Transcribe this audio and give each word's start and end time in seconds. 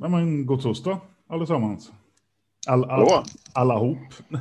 Nej, 0.00 0.10
men 0.10 0.46
god 0.46 0.62
torsdag 0.62 1.00
allesammans. 1.26 1.92
All, 2.68 2.84
all, 2.84 2.90
Hallå. 2.90 3.24
alla 3.52 3.76
hop. 3.76 3.98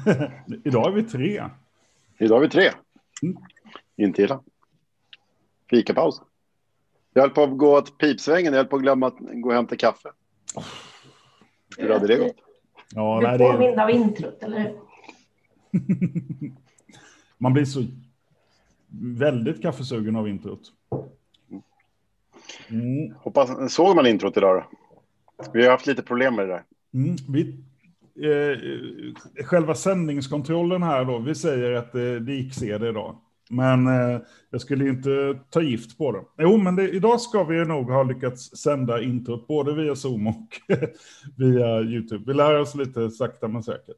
Idag 0.63 0.87
är 0.87 0.91
vi 0.91 1.03
tre. 1.03 1.43
Idag 2.17 2.37
är 2.37 2.41
vi 2.41 2.49
tre. 2.49 2.71
Mm. 3.21 3.37
Inte 3.97 4.21
illa. 4.21 4.41
Fikapaus. 5.69 6.21
Jag 7.13 7.21
höll 7.21 7.29
på 7.29 7.43
att 7.43 7.57
gå 7.57 7.77
åt 7.77 7.97
pipsvängen. 7.97 8.53
Jag 8.53 8.59
höll 8.59 8.67
på 8.67 8.75
att 8.75 8.81
glömma 8.81 9.07
att 9.07 9.17
gå 9.19 9.49
och 9.49 9.55
hämta 9.55 9.75
kaffe. 9.75 10.09
Hur 11.77 11.89
hade 11.89 12.07
det 12.07 12.17
gått? 12.17 12.35
Ja, 12.95 13.37
Du 13.37 13.37
påmind 13.37 13.79
av 13.79 13.89
introt, 13.89 14.43
eller 14.43 14.59
hur? 14.59 14.79
man 17.37 17.53
blir 17.53 17.65
så 17.65 17.83
väldigt 19.17 19.61
kaffesugen 19.61 20.15
av 20.15 20.27
introt. 20.27 20.61
Mm. 22.69 23.13
Hoppas, 23.15 23.73
såg 23.73 23.95
man 23.95 24.07
introt 24.07 24.37
idag 24.37 24.55
då? 24.55 24.78
Vi 25.53 25.63
har 25.63 25.71
haft 25.71 25.87
lite 25.87 26.01
problem 26.01 26.35
med 26.35 26.47
det 26.47 26.53
där. 26.53 26.63
Mm. 26.93 27.15
Vi, 27.29 27.63
eh, 28.27 29.45
själva 29.45 29.75
sändningskontrollen 29.75 30.83
här 30.83 31.05
då, 31.05 31.19
vi 31.19 31.35
säger 31.35 31.71
att 31.71 31.95
eh, 31.95 32.01
det 32.01 32.33
gick 32.33 32.59
det 32.59 32.89
idag. 32.89 33.15
Men 33.49 33.87
eh, 33.87 34.21
jag 34.49 34.61
skulle 34.61 34.89
inte 34.89 35.39
ta 35.49 35.61
gift 35.61 35.97
på 35.97 36.11
det. 36.11 36.21
Jo, 36.37 36.57
men 36.57 36.75
det, 36.75 36.89
idag 36.89 37.21
ska 37.21 37.43
vi 37.43 37.65
nog 37.65 37.91
ha 37.91 38.03
lyckats 38.03 38.57
sända 38.57 39.01
introt 39.01 39.47
både 39.47 39.75
via 39.75 39.95
Zoom 39.95 40.27
och 40.27 40.47
via 41.37 41.81
YouTube. 41.81 42.23
Vi 42.27 42.33
lär 42.33 42.59
oss 42.59 42.75
lite 42.75 43.09
sakta 43.09 43.47
men 43.47 43.63
säkert. 43.63 43.97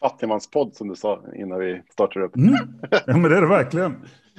Fattigmanspodd 0.00 0.74
som 0.74 0.88
du 0.88 0.94
sa 0.94 1.24
innan 1.36 1.58
vi 1.58 1.82
startade 1.92 2.24
upp. 2.24 2.36
Mm. 2.36 2.54
Ja, 3.06 3.16
men 3.16 3.22
det 3.22 3.36
är 3.36 3.40
det 3.40 3.48
verkligen. 3.48 3.92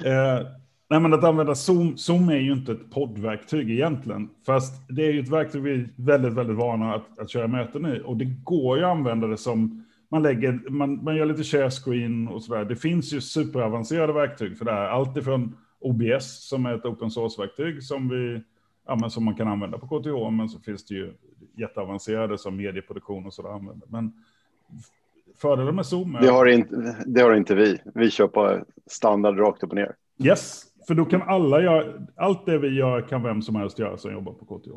Eh, 0.04 0.46
nej, 0.92 1.00
men 1.00 1.14
att 1.14 1.24
använda 1.24 1.54
Zoom, 1.54 1.96
Zoom 1.96 2.28
är 2.28 2.36
ju 2.36 2.52
inte 2.52 2.72
ett 2.72 2.90
poddverktyg 2.90 3.70
egentligen. 3.70 4.28
Fast 4.46 4.88
det 4.88 5.06
är 5.06 5.12
ju 5.12 5.20
ett 5.20 5.28
verktyg 5.28 5.62
vi 5.62 5.74
är 5.74 5.88
väldigt, 5.96 6.32
väldigt 6.32 6.56
vana 6.56 6.94
att, 6.94 7.18
att 7.18 7.30
köra 7.30 7.48
möten 7.48 7.86
i. 7.86 8.02
Och 8.04 8.16
det 8.16 8.24
går 8.24 8.78
ju 8.78 8.84
att 8.84 8.90
använda 8.90 9.26
det 9.26 9.36
som, 9.36 9.84
man, 10.10 10.22
lägger, 10.22 10.70
man, 10.70 11.04
man 11.04 11.16
gör 11.16 11.26
lite 11.26 11.44
share 11.44 11.70
screen 11.70 12.28
och 12.28 12.42
sådär. 12.42 12.64
Det 12.64 12.76
finns 12.76 13.12
ju 13.12 13.20
superavancerade 13.20 14.12
verktyg 14.12 14.58
för 14.58 14.64
det 14.64 14.72
här. 14.72 14.88
Allt 14.88 15.16
ifrån 15.16 15.56
OBS 15.80 16.48
som 16.48 16.66
är 16.66 16.74
ett 16.74 16.84
open 16.84 17.10
source-verktyg 17.10 17.82
som, 17.82 18.08
vi, 18.08 18.42
ja, 18.86 18.96
men 19.00 19.10
som 19.10 19.24
man 19.24 19.34
kan 19.34 19.48
använda 19.48 19.78
på 19.78 19.86
KTH. 19.86 20.30
Men 20.30 20.48
så 20.48 20.60
finns 20.60 20.86
det 20.86 20.94
ju 20.94 21.12
jätteavancerade 21.56 22.38
som 22.38 22.56
medieproduktion 22.56 23.26
och 23.26 23.34
sådär. 23.34 23.50
använder. 23.50 23.88
Men 23.88 24.12
fördelen 25.36 25.74
med 25.74 25.86
Zoom 25.86 26.14
är... 26.14 26.20
Det 26.20 26.30
har, 26.30 26.46
inte, 26.46 26.96
det 27.06 27.20
har 27.20 27.34
inte 27.34 27.54
vi. 27.54 27.78
Vi 27.94 28.10
kör 28.10 28.28
på 28.28 28.64
standard 28.86 29.38
rakt 29.38 29.62
upp 29.62 29.70
och 29.70 29.76
ner. 29.76 29.94
Yes, 30.24 30.64
för 30.86 30.94
då 30.94 31.04
kan 31.04 31.22
alla 31.22 31.62
göra, 31.62 32.06
allt 32.16 32.46
det 32.46 32.58
vi 32.58 32.68
gör 32.68 33.00
kan 33.08 33.22
vem 33.22 33.42
som 33.42 33.56
helst 33.56 33.78
göra 33.78 33.96
som 33.96 34.12
jobbar 34.12 34.32
på 34.32 34.44
KTH. 34.58 34.70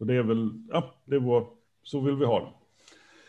Och 0.00 0.06
det 0.06 0.14
är 0.14 0.22
väl, 0.22 0.50
ja, 0.68 0.94
det 1.04 1.14
är 1.14 1.20
vår, 1.20 1.46
så 1.82 2.00
vill 2.00 2.16
vi 2.16 2.24
ha 2.24 2.40
det. 2.40 2.46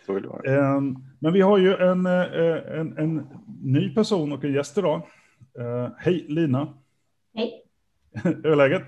Så 0.06 0.14
vill 0.14 0.24
det 0.24 0.30
vara. 0.30 0.76
Eh, 0.76 0.82
Men 1.20 1.34
vi 1.34 1.42
har 1.42 1.58
ju 1.58 1.74
en, 1.76 2.06
eh, 2.06 2.80
en, 2.80 2.98
en 2.98 3.28
ny 3.64 3.94
person 3.94 4.32
och 4.32 4.44
en 4.44 4.54
gäst 4.54 4.78
idag. 4.78 5.02
Eh, 5.60 5.92
Hej 5.98 6.26
Lina, 6.30 6.74
Hej. 7.34 7.64
hur 8.24 8.46
är 8.46 8.56
läget? 8.56 8.84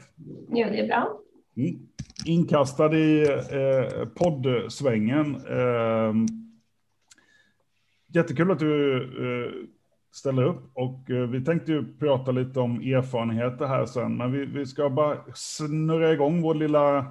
Jo, 0.49 0.67
det 0.71 0.79
är 0.79 0.87
bra. 0.87 1.19
Mm. 1.57 1.79
Inkastad 2.25 2.97
i 2.97 3.21
eh, 3.31 4.07
poddsvängen. 4.15 5.35
Eh, 5.35 6.13
jättekul 8.13 8.51
att 8.51 8.59
du 8.59 8.95
eh, 9.03 9.51
ställer 10.11 10.43
upp 10.43 10.71
och 10.73 11.09
eh, 11.09 11.27
vi 11.29 11.45
tänkte 11.45 11.71
ju 11.71 11.97
prata 11.99 12.31
lite 12.31 12.59
om 12.59 12.79
erfarenheter 12.81 13.65
här 13.65 13.85
sen, 13.85 14.17
men 14.17 14.31
vi, 14.31 14.45
vi 14.45 14.65
ska 14.65 14.89
bara 14.89 15.17
snurra 15.35 16.13
igång 16.13 16.41
vår 16.41 16.55
lilla, 16.55 17.05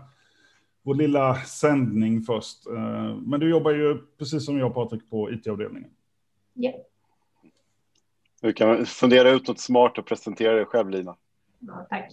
vår 0.82 0.94
lilla 0.94 1.34
sändning 1.34 2.22
först. 2.22 2.66
Eh, 2.66 3.16
men 3.16 3.40
du 3.40 3.50
jobbar 3.50 3.70
ju 3.70 3.98
precis 4.18 4.44
som 4.46 4.58
jag 4.58 4.74
Patrik 4.74 5.10
på 5.10 5.30
IT-avdelningen. 5.32 5.90
Ja. 6.54 6.72
Du 8.40 8.52
kan 8.52 8.86
fundera 8.86 9.30
ut 9.30 9.48
något 9.48 9.60
smart 9.60 9.98
och 9.98 10.06
presentera 10.06 10.52
dig 10.52 10.64
själv, 10.64 10.90
Lina. 10.90 11.16
ja, 11.58 11.86
tack. 11.90 12.12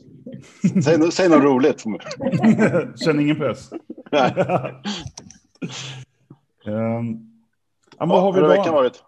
Säg, 0.84 1.12
säg 1.12 1.30
något 1.30 1.44
roligt. 1.44 1.84
Känner 3.06 3.20
ingen 3.20 3.36
press. 3.36 3.70
Nej. 4.12 4.34
Ehm, 6.66 7.32
ja, 7.98 8.06
vad 8.06 8.22
har 8.22 8.34
Hur 8.34 8.42
vi 8.42 8.48
har 8.48 8.56
då? 8.56 8.62
veckan 8.62 8.74
varit? 8.74 9.04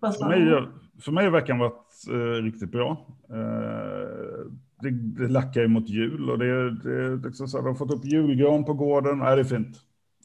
För 0.00 0.28
mig, 0.28 0.68
för 1.00 1.12
mig 1.12 1.24
har 1.24 1.32
veckan 1.32 1.58
varit 1.58 2.04
eh, 2.10 2.42
riktigt 2.42 2.70
bra. 2.70 3.06
Eh, 3.30 4.46
det, 4.80 4.90
det 4.90 5.28
lackar 5.28 5.60
ju 5.60 5.68
mot 5.68 5.88
jul 5.88 6.30
och 6.30 6.38
det, 6.38 6.70
det 6.74 7.28
liksom 7.28 7.48
så 7.48 7.56
här, 7.56 7.64
de 7.64 7.68
har 7.68 7.74
fått 7.74 7.90
upp 7.90 8.04
julgran 8.04 8.64
på 8.64 8.74
gården. 8.74 9.18
Nej, 9.18 9.36
det 9.36 9.42
är 9.42 9.44
fint. 9.44 9.76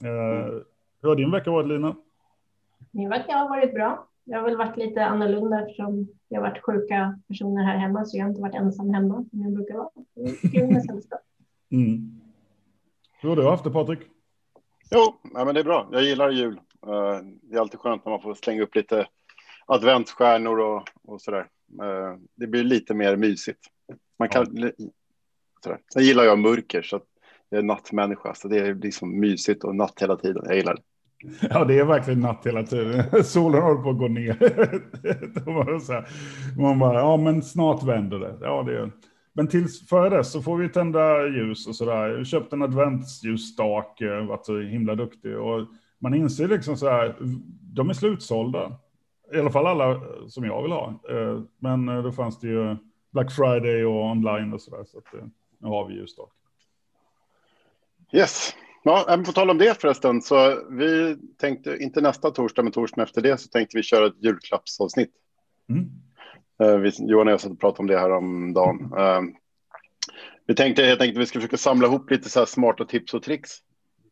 Eh, 0.03 0.53
hur 1.01 1.09
har 1.09 1.15
din 1.15 1.31
vecka 1.31 1.51
varit 1.51 1.67
Lina? 1.67 1.95
Min 2.91 3.09
vecka 3.09 3.31
har 3.33 3.49
varit 3.49 3.73
bra. 3.73 4.07
Det 4.25 4.33
har 4.35 4.43
väl 4.43 4.57
varit 4.57 4.77
lite 4.77 5.05
annorlunda 5.05 5.61
eftersom 5.61 6.07
det 6.29 6.35
har 6.35 6.41
varit 6.41 6.63
sjuka 6.63 7.19
personer 7.27 7.63
här 7.63 7.77
hemma 7.77 8.05
så 8.05 8.17
jag 8.17 8.23
har 8.23 8.29
inte 8.29 8.41
varit 8.41 8.55
ensam 8.55 8.89
hemma 8.93 9.25
som 9.29 9.41
jag 9.41 9.53
brukar 9.53 9.73
vara. 9.73 9.89
Det 10.15 10.21
är 10.21 10.51
kul 10.51 10.73
med 10.73 10.83
sällskap. 10.83 11.19
Mm. 11.71 12.19
Hur 13.21 13.29
har 13.29 13.35
du 13.35 13.43
haft 13.43 13.63
det 13.63 13.71
Patrik? 13.71 13.99
Jo, 14.91 14.99
ja, 15.33 15.45
men 15.45 15.53
det 15.53 15.59
är 15.59 15.63
bra. 15.63 15.87
Jag 15.91 16.03
gillar 16.03 16.29
jul. 16.29 16.53
Eh, 16.87 17.25
Det 17.41 17.55
är 17.55 17.59
alltid 17.59 17.79
skönt 17.79 18.05
när 18.05 18.09
man 18.11 18.21
får 18.21 18.33
slänga 18.33 18.61
upp 18.63 18.75
lite 18.75 19.07
adventsstjärnor 19.65 20.59
och, 20.59 20.83
och 21.03 21.21
sådär. 21.21 21.47
Eh, 21.81 22.17
Det 22.35 22.47
blir 22.47 22.63
lite 22.63 22.93
mer 22.93 23.15
mysigt. 23.15 23.59
Man 24.19 24.29
kan, 24.29 24.45
sådär. 25.63 25.79
Sen 25.93 26.03
gillar 26.03 26.23
jag 26.23 26.39
mörker, 26.39 26.81
så 26.81 26.95
att 26.95 27.05
jag 27.49 27.59
är 27.59 27.63
nattmänniska. 27.63 28.33
Så 28.35 28.47
det 28.47 28.57
är 28.59 28.75
liksom 28.75 29.19
mysigt 29.19 29.63
och 29.63 29.75
natt 29.75 30.01
hela 30.01 30.15
tiden. 30.15 30.43
Jag 30.45 30.55
gillar 30.55 30.75
det. 30.75 30.81
Ja, 31.49 31.65
det 31.65 31.79
är 31.79 31.85
verkligen 31.85 32.19
natt 32.19 32.45
hela 32.45 32.63
tiden. 32.63 33.23
Solen 33.23 33.61
håller 33.61 33.81
på 33.81 33.89
att 33.89 33.97
gå 33.97 34.07
ner. 34.07 35.79
Så 35.79 36.03
Man 36.61 36.79
bara, 36.79 36.99
ja 36.99 37.17
men 37.17 37.41
snart 37.41 37.83
vänder 37.83 38.19
det. 38.19 38.37
Ja, 38.41 38.63
det 38.63 38.73
gör. 38.73 38.91
Men 39.33 39.47
tills 39.47 39.87
före 39.89 40.17
det 40.17 40.23
så 40.23 40.41
får 40.41 40.57
vi 40.57 40.69
tända 40.69 41.27
ljus 41.27 41.67
och 41.67 41.75
sådär. 41.75 42.07
Jag 42.07 42.27
köpte 42.27 42.55
en 42.55 42.61
adventsljusstake, 42.61 44.19
varit 44.21 44.45
så 44.45 44.59
himla 44.59 44.95
duktig. 44.95 45.37
Och 45.37 45.67
man 45.99 46.13
inser 46.13 46.47
liksom 46.47 46.77
så 46.77 46.89
här, 46.89 47.15
de 47.73 47.89
är 47.89 47.93
slutsålda. 47.93 48.71
I 49.33 49.39
alla 49.39 49.51
fall 49.51 49.67
alla 49.67 50.01
som 50.27 50.43
jag 50.45 50.61
vill 50.61 50.71
ha. 50.71 51.01
Eh, 51.09 51.41
Men 51.59 51.89
eh, 51.89 52.03
då 52.03 52.11
fanns 52.11 52.39
det 52.39 52.47
ju 52.47 52.75
Black 53.11 53.31
Friday 53.31 53.85
och 53.85 54.05
online 54.05 54.53
och 54.53 54.61
sådär. 54.61 54.83
Så 54.83 54.97
att, 54.97 55.13
eh, 55.13 55.25
nu 55.57 55.67
har 55.67 55.87
vi 55.87 55.93
ljusstake. 55.93 56.31
Yes. 58.11 58.55
Ja, 58.83 59.23
på 59.25 59.31
tal 59.31 59.49
om 59.49 59.57
det 59.57 59.81
förresten, 59.81 60.21
så 60.21 60.63
vi 60.69 61.17
tänkte, 61.37 61.77
inte 61.77 62.01
nästa 62.01 62.31
torsdag, 62.31 62.63
men 62.63 62.71
torsdagen 62.71 63.03
efter 63.03 63.21
det, 63.21 63.37
så 63.37 63.49
tänkte 63.49 63.77
vi 63.77 63.83
köra 63.83 64.07
ett 64.07 64.23
julklappsavsnitt. 64.23 65.11
Mm. 65.69 65.89
Eh, 66.63 66.77
Vi, 66.77 66.91
Johan 66.99 67.27
och 67.27 67.33
jag 67.33 67.41
satt 67.41 67.51
och 67.51 67.59
pratade 67.59 67.79
om 67.79 67.87
det 67.87 67.99
här 67.99 68.11
om 68.11 68.53
dagen. 68.53 68.93
Eh, 68.97 69.21
Vi 70.45 70.55
tänkte 70.55 70.83
helt 70.83 71.01
enkelt 71.01 71.17
att 71.17 71.21
vi 71.21 71.25
ska 71.25 71.39
försöka 71.39 71.57
samla 71.57 71.87
ihop 71.87 72.11
lite 72.11 72.29
så 72.29 72.39
här 72.39 72.45
smarta 72.45 72.85
tips 72.85 73.13
och 73.13 73.23
tricks 73.23 73.51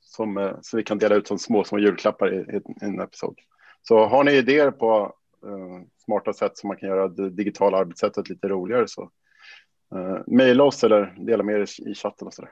som, 0.01 0.37
eh, 0.37 0.51
så 0.61 0.77
vi 0.77 0.83
kan 0.83 0.97
dela 0.97 1.15
ut 1.15 1.27
som 1.27 1.39
små, 1.39 1.63
små 1.63 1.79
julklappar 1.79 2.33
i, 2.33 2.57
i 2.57 2.61
en 2.81 2.99
episod. 2.99 3.35
Så 3.81 4.05
har 4.05 4.23
ni 4.23 4.31
idéer 4.31 4.71
på 4.71 5.13
eh, 5.45 5.87
smarta 6.05 6.33
sätt 6.33 6.57
som 6.57 6.67
man 6.67 6.77
kan 6.77 6.89
göra 6.89 7.07
det 7.07 7.29
digitala 7.29 7.77
arbetssättet 7.77 8.29
lite 8.29 8.47
roligare 8.47 8.87
så 8.87 9.09
eh, 9.95 10.17
mejla 10.27 10.63
oss 10.63 10.83
eller 10.83 11.15
dela 11.17 11.43
med 11.43 11.55
er 11.55 11.89
i 11.89 11.95
chatten 11.95 12.27
och 12.27 12.33
så 12.33 12.41
där. 12.41 12.51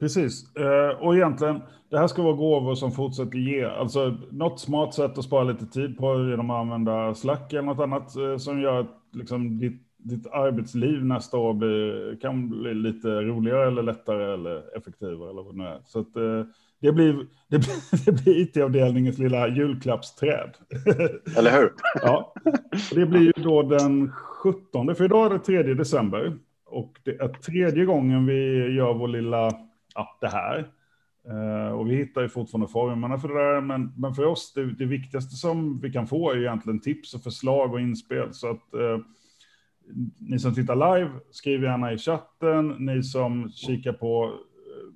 Precis, 0.00 0.56
Eh, 0.56 1.02
och 1.02 1.16
egentligen, 1.16 1.60
det 1.90 1.98
här 1.98 2.06
ska 2.06 2.22
vara 2.22 2.36
gåvor 2.36 2.74
som 2.74 2.92
fortsätter 2.92 3.38
ge. 3.38 3.64
Alltså 3.64 4.16
något 4.30 4.60
smart 4.60 4.94
sätt 4.94 5.18
att 5.18 5.24
spara 5.24 5.44
lite 5.44 5.66
tid 5.66 5.98
på 5.98 6.28
genom 6.30 6.50
att 6.50 6.60
använda 6.60 7.14
Slack 7.14 7.52
eller 7.52 7.62
något 7.62 7.80
annat 7.80 8.16
eh, 8.16 8.36
som 8.36 8.60
gör 8.60 8.80
att 8.80 9.00
liksom, 9.12 9.58
ditt, 9.58 9.82
ditt 9.96 10.26
arbetsliv 10.26 11.04
nästa 11.04 11.36
år 11.36 11.54
blir, 11.54 12.16
kan 12.20 12.48
bli 12.48 12.74
lite 12.74 13.08
roligare 13.08 13.66
eller 13.66 13.82
lättare 13.82 14.32
eller 14.34 14.76
effektivare 14.76 15.30
eller 15.30 15.42
vad 15.42 15.54
det 15.54 15.58
nu 15.58 15.68
är. 15.68 15.80
Så 15.84 16.00
att, 16.00 16.16
eh, 16.16 16.42
det 16.84 16.92
blir, 16.92 17.26
det 17.48 17.58
blir, 17.58 18.04
det 18.04 18.12
blir 18.12 18.40
IT-avdelningens 18.40 19.18
lilla 19.18 19.48
julklappsträd. 19.48 20.50
Eller 21.36 21.60
hur? 21.60 21.72
Ja, 21.94 22.34
det 22.94 23.06
blir 23.06 23.20
ju 23.20 23.32
då 23.36 23.62
den 23.62 24.12
17, 24.12 24.94
för 24.94 25.04
idag 25.04 25.26
är 25.26 25.30
det 25.30 25.62
3 25.62 25.74
december. 25.74 26.38
Och 26.66 26.92
det 27.04 27.10
är 27.10 27.28
tredje 27.28 27.84
gången 27.84 28.26
vi 28.26 28.68
gör 28.74 28.94
vår 28.94 29.08
lilla, 29.08 29.50
ja, 29.94 30.18
det 30.20 30.28
här. 30.28 30.68
Eh, 31.28 31.72
och 31.72 31.90
vi 31.90 31.96
hittar 31.96 32.22
ju 32.22 32.28
fortfarande 32.28 32.68
formerna 32.68 33.18
för 33.18 33.28
det 33.28 33.34
där, 33.34 33.60
men, 33.60 33.92
men 33.96 34.14
för 34.14 34.24
oss, 34.24 34.52
det, 34.54 34.74
det 34.74 34.84
viktigaste 34.84 35.36
som 35.36 35.80
vi 35.80 35.92
kan 35.92 36.06
få 36.06 36.30
är 36.30 36.36
ju 36.36 36.42
egentligen 36.42 36.80
tips 36.80 37.14
och 37.14 37.22
förslag 37.22 37.72
och 37.72 37.80
inspel. 37.80 38.28
Så 38.32 38.50
att 38.50 38.74
eh, 38.74 38.98
ni 40.18 40.38
som 40.38 40.54
tittar 40.54 40.98
live, 40.98 41.10
skriv 41.30 41.62
gärna 41.62 41.92
i 41.92 41.98
chatten. 41.98 42.68
Ni 42.68 43.02
som 43.02 43.50
kikar 43.50 43.92
på 43.92 44.38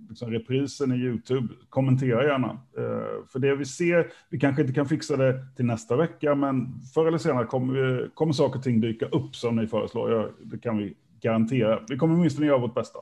liksom 0.08 0.30
reprisen 0.30 0.92
i 0.92 0.96
YouTube, 0.96 1.54
kommentera 1.68 2.24
gärna. 2.24 2.48
Eh, 2.78 3.26
för 3.28 3.38
det 3.38 3.56
vi 3.56 3.64
ser, 3.64 4.12
vi 4.30 4.38
kanske 4.40 4.62
inte 4.62 4.74
kan 4.74 4.86
fixa 4.86 5.16
det 5.16 5.44
till 5.56 5.64
nästa 5.64 5.96
vecka, 5.96 6.34
men 6.34 6.80
förr 6.94 7.06
eller 7.06 7.18
senare 7.18 7.44
kommer, 7.46 8.10
kommer 8.14 8.32
saker 8.32 8.58
och 8.58 8.64
ting 8.64 8.80
dyka 8.80 9.06
upp 9.06 9.36
som 9.36 9.56
ni 9.56 9.66
föreslår. 9.66 10.32
Det 10.40 10.58
kan 10.58 10.78
vi 10.78 10.94
garantera. 11.20 11.80
Vi 11.88 11.96
kommer 11.98 12.14
åtminstone 12.14 12.46
göra 12.46 12.58
vårt 12.58 12.74
bästa. 12.74 12.98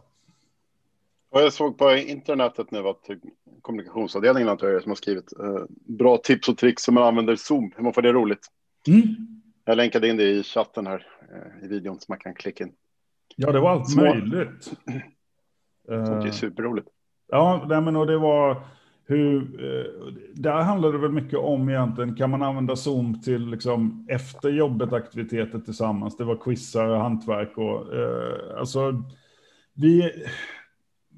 Och 1.31 1.41
jag 1.41 1.53
såg 1.53 1.79
på 1.79 1.95
internetet 1.95 2.71
nu 2.71 2.79
att 2.79 3.11
kommunikationsavdelningen 3.63 4.49
antar 4.49 4.69
jag 4.69 4.83
som 4.83 4.91
har 4.91 4.97
skrivit 4.97 5.33
eh, 5.41 5.65
bra 5.99 6.17
tips 6.17 6.49
och 6.49 6.59
tricks 6.59 6.83
som 6.83 6.95
man 6.95 7.05
använder 7.05 7.37
Zoom. 7.37 7.73
Hur 7.77 7.83
man 7.85 7.93
får 7.93 8.03
det 8.03 8.13
roligt. 8.13 8.47
Mm. 8.89 9.03
Jag 9.65 9.77
länkade 9.77 10.09
in 10.09 10.17
det 10.17 10.25
i 10.31 10.43
chatten 10.43 10.87
här 10.87 11.07
eh, 11.33 11.65
i 11.65 11.69
videon 11.69 12.01
så 12.01 12.05
man 12.09 12.19
kan 12.19 12.35
klicka 12.35 12.65
in. 12.65 12.73
Ja, 13.37 13.53
det 13.53 13.61
var 13.61 13.71
allt 13.71 13.91
Små- 13.91 14.03
möjligt. 14.03 14.65
Sånt 15.89 16.25
är 16.25 16.27
Eh, 16.27 16.31
superroligt. 16.33 16.89
Ja, 17.29 17.65
nej, 17.69 17.81
men 17.81 17.97
och 17.97 18.07
det 18.07 18.19
var 18.19 18.63
hur, 19.07 19.43
eh, 19.65 20.13
där 20.35 20.63
handlade 20.63 20.93
det 20.95 20.99
väl 20.99 21.13
mycket 21.13 21.39
om 21.39 21.69
egentligen, 21.69 22.15
kan 22.17 22.31
man 22.31 22.43
använda 22.43 22.77
Zoom 22.77 23.21
till 23.23 23.47
liksom 23.51 24.07
efter 24.11 24.49
jobbet 24.51 24.93
aktiviteter 24.93 25.59
tillsammans? 25.59 26.17
Det 26.17 26.25
var 26.25 26.37
quizar 26.37 26.87
och 26.89 27.01
hantverk 27.01 27.59
och 27.59 27.95
eh, 27.95 28.59
alltså 28.59 29.03
vi, 29.75 30.13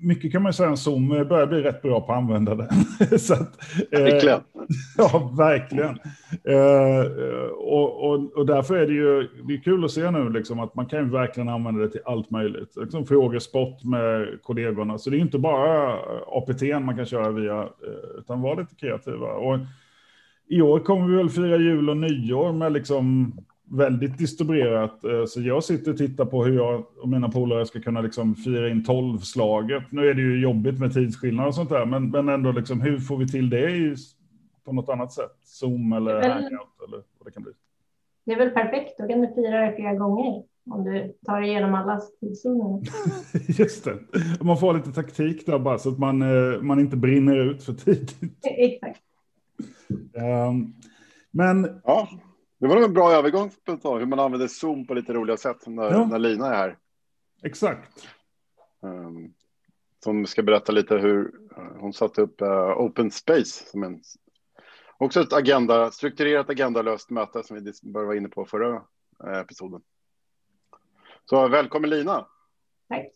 mycket 0.00 0.32
kan 0.32 0.42
man 0.42 0.52
säga 0.52 0.68
om 0.68 0.76
Zoom 0.76 1.08
börjar 1.08 1.46
bli 1.46 1.62
rätt 1.62 1.82
bra 1.82 2.00
på 2.00 2.12
att 2.12 2.18
använda 2.18 2.54
det. 2.54 3.18
Så 3.18 3.34
att, 3.34 3.58
eh, 3.90 4.00
Verkligen. 4.02 4.40
Ja, 4.96 5.32
verkligen. 5.38 5.98
Eh, 6.44 7.02
och, 7.50 8.10
och, 8.10 8.32
och 8.36 8.46
därför 8.46 8.76
är 8.76 8.86
det 8.86 8.92
ju 8.92 9.28
det 9.48 9.54
är 9.54 9.62
kul 9.62 9.84
att 9.84 9.90
se 9.90 10.10
nu 10.10 10.30
liksom, 10.30 10.60
att 10.60 10.74
man 10.74 10.86
kan 10.86 10.98
ju 10.98 11.10
verkligen 11.10 11.48
använda 11.48 11.80
det 11.80 11.90
till 11.90 12.00
allt 12.04 12.30
möjligt. 12.30 12.76
Liksom 12.76 13.06
frågesport 13.06 13.84
med 13.84 14.38
kollegorna. 14.42 14.98
Så 14.98 15.10
det 15.10 15.16
är 15.16 15.20
inte 15.20 15.38
bara 15.38 15.98
APT 16.26 16.62
man 16.62 16.96
kan 16.96 17.06
köra 17.06 17.30
via, 17.30 17.60
eh, 17.62 18.18
utan 18.18 18.42
vara 18.42 18.60
lite 18.60 18.74
kreativa. 18.74 19.32
Och 19.32 19.58
I 20.48 20.60
år 20.60 20.80
kommer 20.80 21.08
vi 21.08 21.16
väl 21.16 21.30
fira 21.30 21.56
jul 21.56 21.90
och 21.90 21.96
nyår 21.96 22.52
med 22.52 22.72
liksom 22.72 23.32
väldigt 23.70 24.18
distribuerat. 24.18 25.04
Eh, 25.04 25.24
Så 25.26 25.40
jag 25.40 25.64
sitter 25.64 25.90
och 25.90 25.96
tittar 25.98 26.24
på 26.24 26.44
hur 26.44 26.56
jag 26.56 26.84
och 27.02 27.08
mina 27.08 27.28
polare 27.28 27.66
ska 27.66 27.80
kunna 27.80 28.00
liksom 28.00 28.34
fira 28.36 28.68
in 28.68 28.84
tolvslaget. 28.84 29.82
Nu 29.90 30.08
är 30.08 30.14
det 30.14 30.22
ju 30.22 30.40
jobbigt 30.40 30.78
med 30.80 30.92
tidsskillnad 30.94 31.46
och 31.46 31.54
sånt 31.54 31.70
där, 31.70 31.86
men, 31.86 32.10
men 32.10 32.28
ändå 32.28 32.52
liksom, 32.52 32.80
hur 32.80 32.98
får 32.98 33.16
vi 33.16 33.28
till 33.28 33.50
det 33.50 33.70
i, 33.70 33.94
på 34.64 34.72
något 34.72 34.88
annat 34.88 35.12
sätt? 35.12 35.36
Zoom 35.44 35.92
eller 35.92 36.14
väl- 36.14 36.30
hangout 36.30 36.50
eller 36.88 36.96
vad 37.18 37.26
det 37.26 37.30
kan 37.30 37.42
bli. 37.42 37.52
Det 38.26 38.32
är 38.32 38.38
väl 38.38 38.50
perfekt, 38.50 38.98
då 38.98 39.08
kan 39.08 39.20
du 39.20 39.26
fira 39.34 39.60
det 39.70 39.76
flera 39.76 39.94
gånger 39.94 40.42
om 40.70 40.84
du 40.84 41.14
tar 41.26 41.40
igenom 41.42 41.74
alla 41.74 42.00
tidszoner. 42.20 42.82
Just 43.60 43.84
det. 43.84 43.94
Man 44.40 44.58
får 44.58 44.74
lite 44.74 44.92
taktik 44.92 45.46
där 45.46 45.58
bara 45.58 45.78
så 45.78 45.88
att 45.88 45.98
man, 45.98 46.22
eh, 46.22 46.60
man 46.62 46.80
inte 46.80 46.96
brinner 46.96 47.36
ut 47.36 47.62
för 47.62 47.72
tidigt. 47.72 48.16
Exakt. 48.42 49.00
Ehm, 50.14 50.72
Men 51.30 51.80
Ja, 51.84 52.08
det 52.58 52.66
var 52.66 52.74
nog 52.74 52.84
en 52.84 52.94
bra 52.94 53.12
övergång 53.12 53.50
hur 53.66 54.06
man 54.06 54.18
använder 54.18 54.48
Zoom 54.48 54.86
på 54.86 54.94
lite 54.94 55.12
roliga 55.12 55.36
sätt 55.36 55.66
när, 55.66 55.90
Ja. 55.90 56.06
när 56.06 56.18
Lina 56.18 56.46
är 56.46 56.54
här. 56.56 56.78
exakt. 57.42 58.08
Um, 58.80 59.34
som 60.04 60.26
ska 60.26 60.42
berätta 60.42 60.72
lite 60.72 60.94
hur 60.94 61.34
eh, 61.56 61.64
hon 61.80 61.92
satte 61.92 62.22
upp 62.22 62.40
eh, 62.40 62.78
Open 62.80 63.10
Space 63.10 63.70
som 63.70 63.82
en 63.82 64.00
också 64.98 65.20
ett 65.20 65.32
agenda, 65.32 65.90
strukturerat 65.90 66.50
agendalöst 66.50 67.10
möte 67.10 67.42
som 67.42 67.56
vi 67.56 67.72
började 67.82 68.06
vara 68.06 68.16
inne 68.16 68.28
på 68.28 68.44
förra 68.44 68.82
eh, 69.26 69.38
episoden. 69.38 69.80
Så 71.24 71.48
välkommen 71.48 71.90
Lina. 71.90 72.26
Tack. 72.88 73.06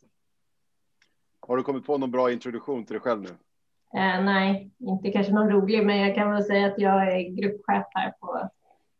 Har 1.40 1.56
du 1.56 1.62
kommit 1.62 1.86
på 1.86 1.98
någon 1.98 2.10
bra 2.10 2.32
introduktion 2.32 2.84
till 2.84 2.92
dig 2.94 3.00
själv 3.00 3.22
nu? 3.22 3.28
Eh, 4.00 4.24
nej, 4.24 4.70
inte 4.78 5.10
kanske 5.12 5.32
någon 5.32 5.50
rolig, 5.50 5.86
men 5.86 5.98
jag 5.98 6.14
kan 6.14 6.32
väl 6.32 6.44
säga 6.44 6.66
att 6.66 6.78
jag 6.78 7.12
är 7.12 7.28
gruppchef 7.28 7.86
här 7.90 8.10
på 8.20 8.50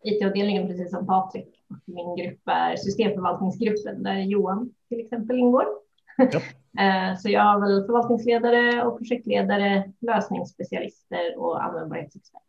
IT-avdelningen, 0.05 0.67
precis 0.67 0.91
som 0.91 1.07
Patrik. 1.07 1.63
Min 1.85 2.17
grupp 2.17 2.41
är 2.45 2.77
systemförvaltningsgruppen, 2.77 4.03
där 4.03 4.17
Johan 4.17 4.75
till 4.89 5.01
exempel 5.01 5.39
ingår. 5.39 5.67
Eh, 6.79 7.17
Så 7.19 7.29
jag 7.31 7.43
har 7.43 7.61
väl 7.61 7.87
förvaltningsledare 7.87 8.85
och 8.85 8.99
projektledare, 8.99 9.93
lösningsspecialister 10.01 11.39
och 11.39 11.65
användbarhetsexpert. 11.65 12.43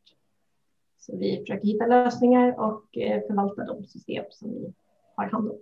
Så 0.97 1.17
vi 1.17 1.37
försöker 1.39 1.67
hitta 1.67 1.85
lösningar 1.87 2.59
och 2.59 2.97
eh, 2.97 3.21
förvalta 3.27 3.63
de 3.65 3.83
system 3.85 4.25
som 4.29 4.49
vi 4.51 4.73
har 5.15 5.25
hand 5.29 5.49
om. 5.51 5.57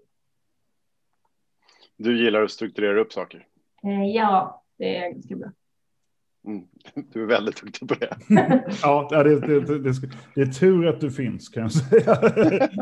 Du 1.97 2.23
gillar 2.23 2.41
att 2.41 2.51
strukturera 2.51 3.01
upp 3.01 3.13
saker. 3.13 3.47
Eh, 3.83 4.05
Ja, 4.05 4.63
det 4.77 4.97
är 4.97 5.11
ganska 5.11 5.35
bra. 5.35 5.51
Mm. 6.45 6.63
Du 7.13 7.23
är 7.23 7.27
väldigt 7.27 7.61
duktig 7.61 7.88
på 7.88 7.95
det. 7.95 8.17
Ja, 8.81 9.07
det, 9.11 9.39
det, 9.39 9.59
det, 9.59 9.93
det, 10.35 10.41
är 10.41 10.45
tur 10.45 10.88
att 10.88 11.01
du 11.01 11.11
finns 11.11 11.49
kan 11.49 11.63
jag 11.63 11.71
säga. 11.71 12.15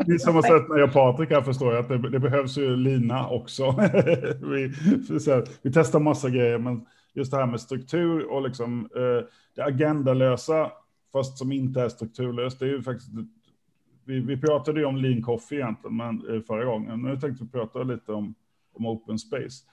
Det 0.06 0.12
är 0.12 0.18
samma 0.18 0.42
sätt 0.42 0.68
när 0.68 0.78
jag 0.78 0.88
och 0.88 0.92
Patrik 0.92 1.30
här 1.30 1.42
förstår 1.42 1.74
jag 1.74 1.84
att 1.84 2.12
det, 2.12 2.20
behövs 2.20 2.58
ju 2.58 2.76
lina 2.76 3.28
också. 3.28 3.70
Vi, 4.42 4.72
här, 5.26 5.62
vi 5.62 5.72
testar 5.72 6.00
massa 6.00 6.30
grejer, 6.30 6.58
men 6.58 6.86
just 7.14 7.30
det 7.30 7.36
här 7.36 7.46
med 7.46 7.60
struktur 7.60 8.30
och 8.30 8.42
liksom 8.42 8.88
eh, 8.96 9.26
det 9.54 9.62
agendalösa, 9.62 10.70
fast 11.12 11.38
som 11.38 11.52
inte 11.52 11.80
är 11.80 11.88
strukturlöst, 11.88 12.58
det 12.58 12.64
är 12.64 12.70
ju 12.70 12.82
faktiskt 12.82 13.10
vi, 14.04 14.20
vi 14.20 14.36
pratade 14.36 14.80
ju 14.80 14.86
om 14.86 14.96
lean 14.96 15.22
coffee 15.22 15.56
egentligen 15.56 15.96
men, 15.96 16.34
eh, 16.34 16.42
förra 16.42 16.64
gången. 16.64 17.02
Nu 17.02 17.16
tänkte 17.16 17.44
vi 17.44 17.50
prata 17.50 17.82
lite 17.82 18.12
om, 18.12 18.34
om 18.72 18.86
open 18.86 19.18
space. 19.18 19.64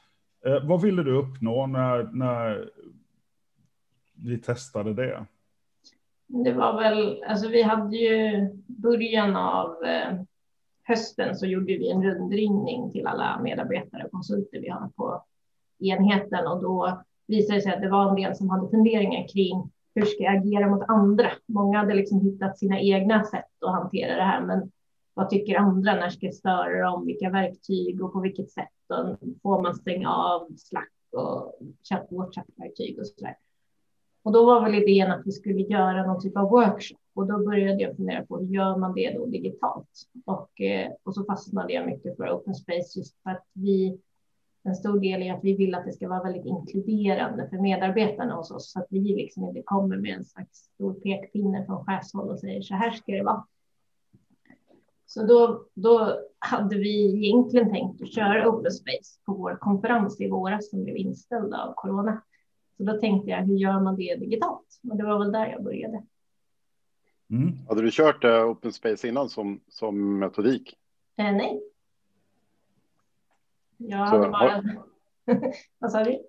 Eh, 0.46 0.68
vad 0.68 0.82
ville 0.82 1.04
du 1.04 1.12
uppnå 1.12 1.68
när, 1.68 2.10
när 2.14 2.70
vi 4.24 4.38
testade 4.38 4.94
det? 4.94 5.26
Det 6.28 6.54
var 6.54 6.80
väl, 6.80 7.24
alltså 7.24 7.48
vi 7.48 7.62
hade 7.62 7.98
ju 7.98 8.50
början 8.66 9.36
av 9.36 9.84
eh, 9.84 10.22
hösten 10.84 11.36
så 11.36 11.46
gjorde 11.46 11.66
vi 11.66 11.92
en 11.92 12.04
rundringning 12.04 12.92
till 12.92 13.08
alla 13.08 13.40
medarbetare 13.44 14.04
och 14.04 14.12
konsulter 14.12 14.60
vi 14.60 14.70
har 14.70 14.90
på 14.96 15.24
enheten 15.80 16.48
och 16.48 16.62
då 16.62 17.04
visade 17.28 17.58
det 17.58 17.62
sig 17.62 17.74
att 17.74 17.82
det 17.82 17.90
var 17.90 18.10
en 18.10 18.16
del 18.16 18.36
som 18.36 18.50
hade 18.50 18.70
funderingar 18.70 19.28
kring 19.28 19.72
hur 19.96 20.06
ska 20.06 20.24
jag 20.24 20.38
agera 20.38 20.70
mot 20.70 20.84
andra? 20.88 21.32
Många 21.46 21.78
hade 21.78 21.94
liksom 21.94 22.22
hittat 22.22 22.60
sina 22.60 22.80
egna 22.80 23.24
sätt 23.24 23.64
att 23.66 23.72
hantera 23.72 24.16
det 24.16 24.24
här, 24.24 24.42
men 24.42 24.72
vad 25.14 25.30
tycker 25.30 25.56
andra? 25.56 25.96
När 25.96 26.10
ska 26.10 26.26
jag 26.26 26.36
störa 26.36 26.90
dem? 26.90 27.06
Vilka 27.06 27.30
verktyg 27.30 28.04
och 28.04 28.14
på 28.14 28.20
vilket 28.20 28.52
sätt? 28.52 28.68
Och 28.88 29.18
får 29.42 29.62
man 29.62 29.76
stänga 29.76 30.10
av 30.10 30.48
Slack 30.58 30.92
och 31.12 31.60
vårt 32.10 32.36
chattverktyg 32.36 33.00
och 33.00 33.08
så 33.08 33.26
där? 33.26 33.36
Och 34.28 34.34
då 34.34 34.46
var 34.46 34.62
väl 34.62 34.76
idén 34.76 35.12
att 35.12 35.22
vi 35.26 35.32
skulle 35.32 35.62
göra 35.62 36.06
någon 36.06 36.22
typ 36.22 36.38
av 36.38 36.50
workshop 36.50 36.98
och 37.16 37.28
då 37.28 37.38
började 37.38 37.82
jag 37.82 37.96
fundera 37.96 38.26
på 38.26 38.38
hur 38.38 38.48
gör 38.48 38.78
man 38.78 38.94
det 38.94 39.14
då 39.18 39.26
digitalt? 39.26 39.90
Och, 40.26 40.62
eh, 40.62 40.92
och 41.04 41.14
så 41.14 41.24
fastnade 41.24 41.74
jag 41.74 41.86
mycket 41.86 42.18
för 42.18 42.30
open 42.30 42.56
space 42.56 43.00
just 43.00 43.24
för 43.24 43.30
att 43.30 43.46
vi 43.54 44.00
en 44.64 44.76
stor 44.76 45.00
del 45.00 45.22
är 45.22 45.34
att 45.34 45.44
vi 45.44 45.56
vill 45.56 45.76
att 45.76 45.86
det 45.86 45.94
ska 45.94 46.10
vara 46.10 46.24
väldigt 46.24 46.46
inkluderande 46.46 47.50
för 47.50 47.58
medarbetarna 47.58 48.36
hos 48.36 48.52
oss 48.52 48.72
så 48.72 48.80
att 48.80 48.88
vi 48.90 49.00
liksom 49.00 49.44
inte 49.44 49.62
kommer 49.62 49.98
med 49.98 50.18
en 50.18 50.26
slags 50.26 50.58
stor 50.58 50.94
pekpinne 50.94 51.66
från 51.66 51.86
chefshåll 51.86 52.30
och 52.30 52.40
säger 52.40 52.62
så 52.62 52.74
här 52.74 52.92
ska 52.92 53.12
det 53.12 53.24
vara. 53.24 53.46
Så 55.06 55.24
då, 55.24 55.66
då 55.74 56.20
hade 56.40 56.76
vi 56.76 57.26
egentligen 57.26 57.70
tänkt 57.70 58.02
att 58.02 58.14
köra 58.14 58.50
open 58.50 58.72
space 58.72 59.20
på 59.26 59.34
vår 59.34 59.58
konferens 59.60 60.22
i 60.22 60.30
våras 60.30 60.70
som 60.70 60.84
blev 60.84 60.98
inställd 60.98 61.54
av 61.54 61.74
corona. 61.76 62.22
Så 62.78 62.84
då 62.84 63.00
tänkte 63.00 63.30
jag, 63.30 63.46
hur 63.46 63.56
gör 63.56 63.80
man 63.80 63.96
det 63.96 64.16
digitalt? 64.16 64.80
Och 64.90 64.98
det 64.98 65.04
var 65.04 65.20
väl 65.20 65.32
där 65.32 65.48
jag 65.48 65.64
började. 65.64 66.04
Mm. 67.30 67.58
Hade 67.68 67.82
du 67.82 67.92
kört 67.92 68.24
eh, 68.24 68.50
Open 68.50 68.74
Space 68.74 69.08
innan 69.08 69.30
som, 69.30 69.62
som 69.68 70.20
metodik? 70.20 70.78
Eh, 71.18 71.32
nej. 71.32 71.62
Jag 73.78 74.10
Så 74.10 74.16
hade 74.16 74.30
bara... 74.30 74.64
Vad 75.80 75.92
sa 75.92 76.04
du? 76.04 76.20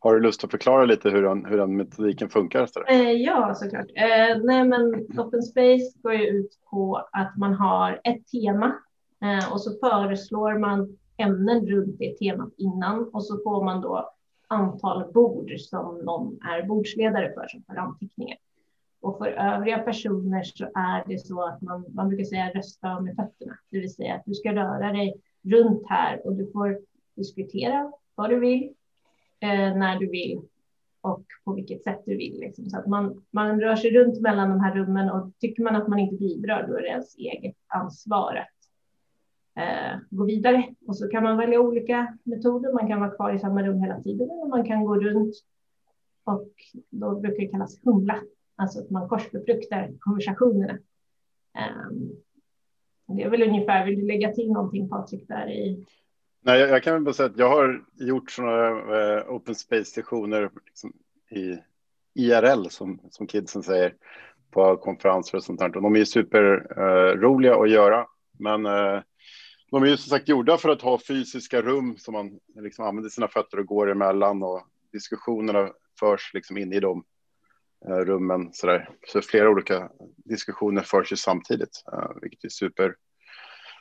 Har 0.00 0.14
du 0.14 0.20
lust 0.20 0.44
att 0.44 0.50
förklara 0.50 0.84
lite 0.84 1.10
hur 1.10 1.22
den, 1.22 1.44
hur 1.44 1.56
den 1.56 1.76
metodiken 1.76 2.28
funkar? 2.28 2.66
Så? 2.66 2.82
Eh, 2.84 3.10
ja, 3.10 3.54
såklart. 3.54 3.86
Eh, 3.94 4.38
nej, 4.42 4.64
men 4.64 4.94
Open 5.18 5.42
Space 5.42 5.98
går 6.02 6.14
ju 6.14 6.26
ut 6.26 6.58
på 6.70 7.08
att 7.12 7.36
man 7.36 7.54
har 7.54 8.00
ett 8.04 8.28
tema 8.28 8.78
eh, 9.22 9.52
och 9.52 9.60
så 9.60 9.70
föreslår 9.78 10.58
man 10.58 10.98
ämnen 11.16 11.66
runt 11.66 11.98
det 11.98 12.18
temat 12.18 12.52
innan 12.56 13.08
och 13.12 13.24
så 13.24 13.38
får 13.44 13.64
man 13.64 13.80
då 13.80 14.14
antal 14.54 15.12
bord 15.12 15.52
som 15.58 15.98
någon 15.98 16.38
är 16.42 16.62
bordsledare 16.62 17.32
för 17.34 17.48
som 17.48 17.62
för 17.62 17.76
anteckningar. 17.76 18.36
Och 19.00 19.18
för 19.18 19.26
övriga 19.26 19.78
personer 19.78 20.42
så 20.42 20.64
är 20.64 21.04
det 21.08 21.18
så 21.18 21.42
att 21.42 21.62
man, 21.62 21.84
man 21.94 22.08
brukar 22.08 22.24
säga 22.24 22.50
rösta 22.54 23.00
med 23.00 23.16
fötterna, 23.16 23.58
det 23.70 23.78
vill 23.78 23.94
säga 23.94 24.14
att 24.14 24.22
du 24.26 24.34
ska 24.34 24.52
röra 24.52 24.92
dig 24.92 25.14
runt 25.42 25.82
här 25.86 26.26
och 26.26 26.34
du 26.34 26.50
får 26.52 26.78
diskutera 27.14 27.92
vad 28.14 28.30
du 28.30 28.38
vill, 28.38 28.74
eh, 29.40 29.76
när 29.76 29.98
du 29.98 30.10
vill 30.10 30.42
och 31.00 31.24
på 31.44 31.52
vilket 31.52 31.82
sätt 31.82 32.02
du 32.06 32.16
vill. 32.16 32.40
Liksom. 32.40 32.70
Så 32.70 32.78
att 32.78 32.86
man, 32.86 33.24
man 33.30 33.60
rör 33.60 33.76
sig 33.76 33.90
runt 33.90 34.20
mellan 34.20 34.48
de 34.48 34.60
här 34.60 34.74
rummen 34.74 35.10
och 35.10 35.32
tycker 35.40 35.62
man 35.62 35.76
att 35.76 35.88
man 35.88 35.98
inte 35.98 36.16
bidrar, 36.16 36.66
då 36.68 36.76
är 36.76 36.82
det 36.82 36.88
ens 36.88 37.16
eget 37.16 37.56
ansvar 37.66 38.34
att 38.34 38.53
eh, 39.56 39.98
gå 40.10 40.24
vidare. 40.24 40.74
Och 40.86 40.96
så 40.96 41.08
kan 41.08 41.22
man 41.22 41.36
välja 41.36 41.60
olika 41.60 42.16
metoder. 42.22 42.72
Man 42.72 42.88
kan 42.88 43.00
vara 43.00 43.10
kvar 43.10 43.32
i 43.32 43.38
samma 43.38 43.62
rum 43.62 43.80
hela 43.80 44.00
tiden 44.00 44.30
eller 44.30 44.48
man 44.48 44.64
kan 44.64 44.84
gå 44.84 44.96
runt 44.96 45.34
och 46.24 46.48
då 46.90 47.20
brukar 47.20 47.42
det 47.42 47.48
kallas 47.48 47.84
humla, 47.84 48.22
alltså 48.56 48.78
att 48.78 48.90
man 48.90 49.08
korsbefruktar 49.08 49.92
konversationerna. 50.00 50.78
Um, 51.88 52.12
det 53.06 53.22
är 53.22 53.30
väl 53.30 53.42
ungefär, 53.42 53.86
vill 53.86 54.00
du 54.00 54.06
lägga 54.06 54.32
till 54.32 54.52
någonting 54.52 54.88
Patrik 54.88 55.28
där 55.28 55.50
i? 55.50 55.84
Nej, 56.40 56.60
jag, 56.60 56.70
jag 56.70 56.82
kan 56.82 56.94
väl 56.94 57.02
bara 57.02 57.14
säga 57.14 57.28
att 57.28 57.38
jag 57.38 57.48
har 57.48 57.84
gjort 57.94 58.30
sådana 58.30 58.68
eh, 58.68 59.28
open 59.28 59.54
space-sessioner 59.54 60.50
liksom, 60.66 60.92
i 61.30 61.58
IRL, 62.14 62.68
som, 62.68 63.00
som 63.10 63.26
kidsen 63.26 63.62
säger, 63.62 63.94
på 64.50 64.76
konferenser 64.76 65.38
och 65.38 65.44
sånt 65.44 65.60
där. 65.60 65.68
De 65.68 65.94
är 65.94 65.98
ju 65.98 66.06
superroliga 66.06 67.52
eh, 67.52 67.60
att 67.60 67.70
göra, 67.70 68.06
men 68.38 68.66
eh, 68.66 69.02
de 69.70 69.82
är 69.82 69.86
ju 69.86 69.96
som 69.96 70.10
sagt 70.10 70.28
gjorda 70.28 70.58
för 70.58 70.68
att 70.68 70.82
ha 70.82 70.98
fysiska 70.98 71.62
rum 71.62 71.96
som 71.98 72.12
man 72.12 72.38
liksom 72.54 72.84
använder 72.84 73.10
sina 73.10 73.28
fötter 73.28 73.58
och 73.58 73.66
går 73.66 73.90
emellan 73.90 74.42
och 74.42 74.62
diskussionerna 74.92 75.70
förs 76.00 76.30
liksom 76.34 76.58
in 76.58 76.72
i 76.72 76.80
de 76.80 77.04
eh, 77.88 77.96
rummen 77.96 78.50
så 78.52 78.66
där. 78.66 78.90
Så 79.06 79.22
flera 79.22 79.50
olika 79.50 79.90
diskussioner 80.16 80.82
förs 80.82 81.12
ju 81.12 81.16
samtidigt, 81.16 81.82
eh, 81.92 82.10
vilket 82.22 82.44
är 82.44 82.48
super 82.48 82.94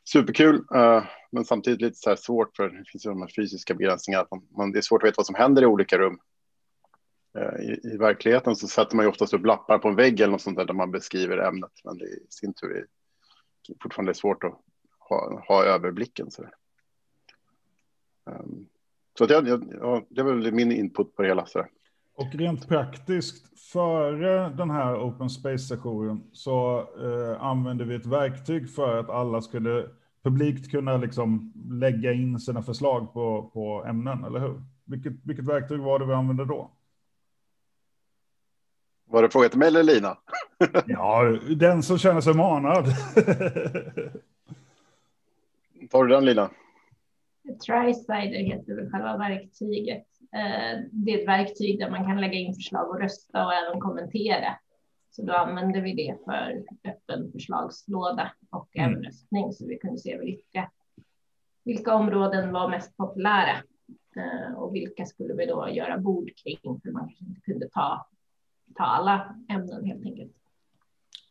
superkul, 0.05 0.65
eh, 0.75 1.03
men 1.31 1.45
samtidigt 1.45 1.81
lite 1.81 1.95
så 1.95 2.09
här 2.09 2.17
svårt 2.17 2.55
för 2.55 2.69
det 2.69 2.83
finns 2.91 3.05
ju 3.05 3.09
de 3.09 3.21
här 3.21 3.29
fysiska 3.35 3.73
begränsningarna. 3.73 4.27
Man, 4.31 4.47
man, 4.57 4.71
det 4.71 4.79
är 4.79 4.81
svårt 4.81 5.03
att 5.03 5.07
veta 5.07 5.17
vad 5.17 5.25
som 5.25 5.35
händer 5.35 5.61
i 5.61 5.65
olika 5.65 5.97
rum. 5.97 6.19
Eh, 7.37 7.65
I, 7.65 7.79
i, 7.93 7.97
verkligheten 7.97 8.55
så 8.55 8.67
sätter 8.67 8.95
man 8.95 9.05
ju 9.05 9.09
oftast 9.09 9.33
upp 9.33 9.45
lappar 9.45 9.77
på 9.77 9.87
en 9.87 9.95
vägg 9.95 10.19
eller 10.19 10.31
något 10.31 10.41
sånt 10.41 10.57
där, 10.57 10.65
där 10.65 10.73
man 10.73 10.91
beskriver 10.91 11.37
ämnet, 11.37 11.71
men 11.83 11.97
det 11.97 12.05
i 12.05 12.25
sin 12.29 12.53
tur 12.53 12.77
är 12.77 12.85
fortfarande 13.83 14.13
svårt 14.13 14.43
att 14.43 14.59
ha, 15.09 15.43
ha 15.47 15.63
överblicken. 15.63 16.31
Så, 16.31 16.43
um, 18.25 18.67
så 19.17 19.23
att 19.23 19.29
jag, 19.29 19.47
jag, 19.47 20.05
det 20.09 20.21
är 20.21 20.25
väl 20.25 20.51
min 20.51 20.71
input 20.71 21.15
på 21.15 21.21
det 21.21 21.27
hela. 21.27 21.45
Så 21.45 21.65
och 22.15 22.35
rent 22.35 22.67
praktiskt, 22.67 23.59
före 23.59 24.49
den 24.49 24.69
här 24.69 24.95
Open 24.95 25.29
Space-sessionen 25.29 26.23
så 26.31 26.79
eh, 26.79 27.43
använde 27.43 27.85
vi 27.85 27.95
ett 27.95 28.05
verktyg 28.05 28.69
för 28.69 28.97
att 28.97 29.09
alla 29.09 29.41
skulle 29.41 29.89
publikt 30.23 30.71
kunna 30.71 30.97
liksom 30.97 31.53
lägga 31.69 32.13
in 32.13 32.39
sina 32.39 32.63
förslag 32.63 33.13
på, 33.13 33.51
på 33.53 33.85
ämnen, 33.85 34.23
eller 34.23 34.39
hur? 34.39 34.63
Vilket, 34.85 35.13
vilket 35.23 35.45
verktyg 35.45 35.79
var 35.79 35.99
det 35.99 36.05
vi 36.05 36.13
använde 36.13 36.45
då? 36.45 36.71
Var 39.05 39.21
det 39.21 39.29
fråga 39.29 39.49
till 39.49 39.59
mig 39.59 39.67
eller 39.67 39.83
Lina? 39.83 40.17
ja, 40.85 41.23
den 41.57 41.83
som 41.83 41.97
känner 41.97 42.21
sig 42.21 42.33
manad. 42.33 42.85
Tar 45.89 46.03
du 46.03 46.15
den 46.15 46.25
Lina? 46.25 46.49
Tricider 47.65 48.43
heter 48.43 48.75
väl 48.75 48.89
själva 48.89 49.17
verktyget. 49.17 50.07
Eh, 50.35 50.79
det 50.91 51.11
är 51.11 51.19
ett 51.21 51.27
verktyg 51.27 51.79
där 51.79 51.89
man 51.89 52.05
kan 52.05 52.21
lägga 52.21 52.33
in 52.33 52.53
förslag 52.53 52.89
och 52.89 52.99
rösta 52.99 53.45
och 53.45 53.53
även 53.53 53.79
kommentera. 53.79 54.55
Så 55.11 55.25
då 55.25 55.33
använder 55.33 55.81
vi 55.81 55.93
det 55.93 56.17
för 56.25 56.63
öppen 56.91 57.31
förslagslåda 57.31 58.31
och 58.49 58.77
mm. 58.77 58.91
även 58.91 59.03
röstning 59.03 59.53
så 59.53 59.67
vi 59.67 59.77
kunde 59.77 59.97
se 59.97 60.17
vilka, 60.17 60.71
vilka 61.63 61.95
områden 61.95 62.51
var 62.51 62.69
mest 62.69 62.97
populära 62.97 63.57
eh, 64.15 64.53
och 64.55 64.75
vilka 64.75 65.05
skulle 65.05 65.33
vi 65.33 65.45
då 65.45 65.69
göra 65.69 65.97
bord 65.97 66.31
kring 66.43 66.81
för 66.81 66.91
man 66.91 67.07
kanske 67.07 67.25
inte 67.25 67.41
kunde 67.41 67.69
ta, 67.69 68.07
ta 68.75 68.83
alla 68.83 69.35
ämnen 69.49 69.85
helt 69.85 70.05
enkelt. 70.05 70.42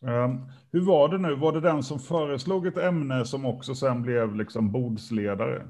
Um, 0.02 0.50
hur 0.72 0.80
var 0.80 1.08
det 1.08 1.18
nu? 1.18 1.34
Var 1.34 1.52
det 1.52 1.60
den 1.60 1.82
som 1.82 1.98
föreslog 1.98 2.66
ett 2.66 2.78
ämne 2.78 3.24
som 3.24 3.44
också 3.44 3.74
sen 3.74 4.02
blev 4.02 4.36
liksom 4.36 4.72
bordsledare? 4.72 5.62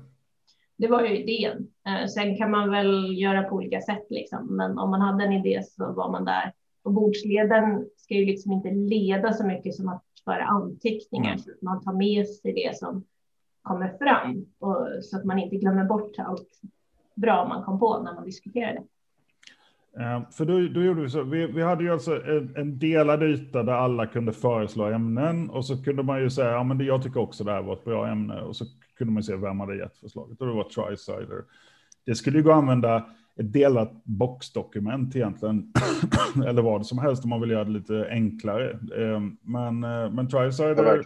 det 0.83 0.89
var 0.89 1.03
ju 1.03 1.19
idén. 1.19 1.69
Eh, 1.87 2.07
sen 2.07 2.37
kan 2.37 2.51
man 2.51 2.71
väl 2.71 3.19
göra 3.19 3.43
på 3.43 3.55
olika 3.55 3.81
sätt, 3.81 4.07
liksom. 4.11 4.57
men 4.57 4.79
om 4.79 4.91
man 4.91 5.01
hade 5.01 5.25
en 5.25 5.33
idé 5.33 5.62
så 5.65 5.93
var 5.93 6.11
man 6.11 6.25
där. 6.25 6.53
Och 6.83 6.93
bordsledaren 6.93 7.87
ska 7.97 8.15
ju 8.15 8.27
liksom 8.27 8.53
inte 8.53 8.71
leda 8.71 9.33
så 9.33 9.47
mycket 9.47 9.75
som 9.75 9.89
att 9.89 10.05
föra 10.25 10.45
anteckningar, 10.45 11.31
mm. 11.31 11.39
så 11.39 11.51
att 11.51 11.62
man 11.62 11.85
tar 11.85 11.93
med 11.93 12.29
sig 12.29 12.53
det 12.53 12.77
som 12.77 13.05
kommer 13.62 13.99
fram 13.99 14.47
och 14.59 14.89
så 15.03 15.17
att 15.17 15.25
man 15.25 15.39
inte 15.39 15.57
glömmer 15.57 15.85
bort 15.85 16.19
allt 16.19 16.61
bra 17.15 17.49
man 17.49 17.65
kom 17.65 17.79
på 17.79 18.03
när 18.03 18.15
man 18.15 18.25
diskuterade. 18.25 18.83
Ehm, 20.01 20.23
för 20.33 20.45
då, 20.45 20.53
då, 20.53 20.83
gjorde 20.83 21.03
vi 21.03 21.09
så, 21.09 21.23
vi, 21.23 21.47
vi 21.47 21.63
hade 21.63 21.85
ju 21.85 21.93
alltså 21.93 22.25
en, 22.25 22.57
en, 22.57 22.79
delad 22.79 23.23
yta 23.23 23.63
där 23.63 23.73
alla 23.73 24.07
kunde 24.07 24.33
föreslå 24.33 24.85
ämnen 24.85 25.51
och 25.51 25.65
så 25.65 25.85
kunde 25.85 26.03
man 26.03 26.21
ju 26.21 26.31
säga, 26.31 26.51
ja 26.51 26.65
men 26.65 26.79
det, 26.79 26.85
jag 26.85 27.03
tycker 27.03 27.21
också 27.21 27.45
det 27.45 27.53
här 27.53 27.63
var 27.63 27.73
ett 27.73 27.85
bra 27.85 28.09
ämne 28.09 28.41
och 28.41 28.57
så 28.57 28.65
kunde 28.99 29.13
man 29.13 29.23
se 29.23 29.37
vem 29.37 29.61
hade 29.61 29.77
gett 29.77 29.97
förslaget 29.97 30.41
och 30.41 30.47
det 30.47 30.53
var 30.53 30.65
Tricider. 30.65 31.45
Det 32.07 32.15
skulle 32.15 32.39
ju 32.39 32.45
gå 32.45 32.51
att 32.51 32.57
använda 32.57 32.97
ett 33.37 33.53
delat 33.53 34.05
boxdokument 34.05 35.17
egentligen, 35.17 35.73
eller 36.47 36.63
vad 36.63 36.87
som 36.87 36.99
helst 36.99 37.25
om 37.25 37.31
man 37.31 37.41
vill 37.41 37.51
göra 37.51 37.65
det 37.65 37.71
lite 37.71 38.09
enklare. 38.11 38.79
Ehm, 38.97 39.37
men, 39.43 39.85
eh, 39.85 40.11
men 40.11 40.29
Tricider 40.29 41.03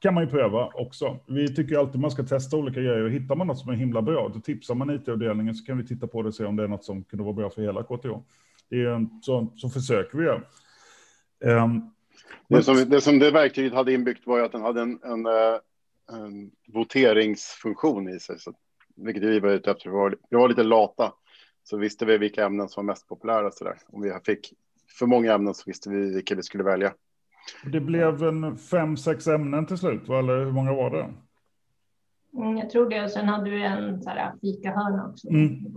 kan 0.00 0.14
man 0.14 0.24
ju 0.24 0.30
pröva 0.30 0.70
också. 0.74 1.18
Vi 1.26 1.54
tycker 1.54 1.78
alltid 1.78 2.00
man 2.00 2.10
ska 2.10 2.22
testa 2.22 2.56
olika 2.56 2.80
grejer 2.80 3.04
och 3.04 3.10
hittar 3.10 3.36
man 3.36 3.46
något 3.46 3.58
som 3.58 3.70
är 3.70 3.74
himla 3.76 4.02
bra, 4.02 4.30
då 4.34 4.40
tipsar 4.40 4.74
man 4.74 4.90
IT-avdelningen 4.90 5.54
så 5.54 5.64
kan 5.64 5.78
vi 5.78 5.86
titta 5.86 6.06
på 6.06 6.22
det 6.22 6.28
och 6.28 6.34
se 6.34 6.44
om 6.44 6.56
det 6.56 6.62
är 6.62 6.68
något 6.68 6.84
som 6.84 7.04
kunde 7.04 7.24
vara 7.24 7.34
bra 7.34 7.50
för 7.50 7.62
hela 7.62 7.82
KTH. 7.82 8.08
Det 8.68 8.84
är, 8.84 9.06
så, 9.22 9.52
så 9.56 9.68
försöker 9.68 10.18
vi 10.18 10.24
göra. 10.24 10.42
Um, 11.64 11.90
det, 12.48 12.62
som, 12.62 12.76
det 12.90 13.00
som 13.00 13.18
det 13.18 13.30
verktyget 13.30 13.74
hade 13.74 13.92
inbyggt 13.92 14.26
var 14.26 14.38
ju 14.38 14.44
att 14.44 14.52
den 14.52 14.62
hade 14.62 14.82
en, 14.82 15.00
en, 15.02 15.26
eh, 15.26 15.58
en 16.12 16.50
voteringsfunktion 16.66 18.08
i 18.08 18.20
sig, 18.20 18.38
så, 18.38 18.52
vilket 18.96 19.22
vi 19.22 19.40
var 19.40 19.50
ute 19.50 19.70
efter. 19.70 19.90
Vi 19.90 19.96
var, 19.96 20.16
vi 20.30 20.36
var 20.36 20.48
lite 20.48 20.62
lata, 20.62 21.12
så 21.64 21.76
visste 21.76 22.06
vi 22.06 22.18
vilka 22.18 22.44
ämnen 22.44 22.68
som 22.68 22.86
var 22.86 22.92
mest 22.92 23.08
populära. 23.08 23.50
Så 23.50 23.64
där. 23.64 23.78
Om 23.86 24.02
vi 24.02 24.12
fick 24.26 24.52
för 24.98 25.06
många 25.06 25.34
ämnen 25.34 25.54
så 25.54 25.62
visste 25.66 25.90
vi 25.90 26.14
vilka 26.14 26.34
vi 26.34 26.42
skulle 26.42 26.64
välja. 26.64 26.94
Det 27.72 27.80
blev 27.80 28.22
en 28.22 28.56
fem, 28.56 28.96
sex 28.96 29.26
ämnen 29.26 29.66
till 29.66 29.78
slut, 29.78 30.08
eller 30.08 30.44
hur 30.44 30.52
många 30.52 30.72
var 30.72 30.90
det? 30.90 31.10
Mm, 32.36 32.56
jag 32.56 32.70
tror 32.70 32.90
det, 32.90 33.04
och 33.04 33.10
sen 33.10 33.28
hade 33.28 33.50
vi 33.50 33.62
en 33.62 34.02
fikahörna 34.40 35.08
också. 35.10 35.28
Mm. 35.28 35.76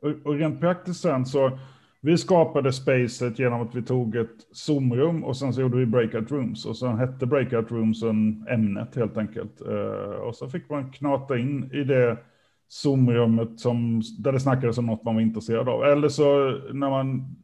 Och, 0.00 0.10
och 0.24 0.34
rent 0.34 0.60
praktiskt 0.60 1.00
sen 1.00 1.26
så, 1.26 1.58
vi 2.00 2.18
skapade 2.18 2.72
spacet 2.72 3.38
genom 3.38 3.62
att 3.62 3.74
vi 3.74 3.82
tog 3.82 4.16
ett 4.16 4.52
Zoom-rum 4.52 5.24
och 5.24 5.36
sen 5.36 5.52
så 5.52 5.60
gjorde 5.60 5.76
vi 5.76 5.86
breakout 5.86 6.30
rooms 6.30 6.66
och 6.66 6.76
sen 6.76 6.98
hette 6.98 7.26
breakout 7.26 7.70
roomsen 7.70 8.46
ämnet 8.50 8.96
helt 8.96 9.16
enkelt. 9.16 9.62
Uh, 9.68 10.14
och 10.26 10.36
så 10.36 10.48
fick 10.48 10.70
man 10.70 10.92
knata 10.92 11.38
in 11.38 11.70
i 11.72 11.84
det 11.84 12.18
Zoom-rummet 12.68 13.60
som, 13.60 14.02
där 14.18 14.32
det 14.32 14.40
snackades 14.40 14.78
om 14.78 14.86
något 14.86 15.04
man 15.04 15.14
var 15.14 15.22
intresserad 15.22 15.68
av. 15.68 15.84
Eller 15.84 16.08
så 16.08 16.50
när 16.72 16.90
man 16.90 17.36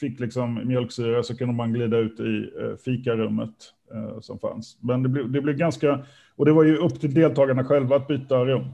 fick 0.00 0.20
liksom 0.20 0.68
mjölksyra 0.68 1.22
så 1.22 1.36
kunde 1.36 1.54
man 1.54 1.72
glida 1.72 1.96
ut 1.96 2.20
i 2.20 2.50
eh, 2.60 2.76
fikarummet 2.76 3.54
eh, 3.92 4.20
som 4.20 4.38
fanns. 4.38 4.78
Men 4.80 5.02
det 5.02 5.08
blev, 5.08 5.30
det 5.30 5.40
blev 5.40 5.56
ganska, 5.56 6.06
och 6.36 6.44
det 6.44 6.52
var 6.52 6.64
ju 6.64 6.76
upp 6.76 7.00
till 7.00 7.14
deltagarna 7.14 7.64
själva 7.64 7.96
att 7.96 8.08
byta 8.08 8.44
rum. 8.44 8.64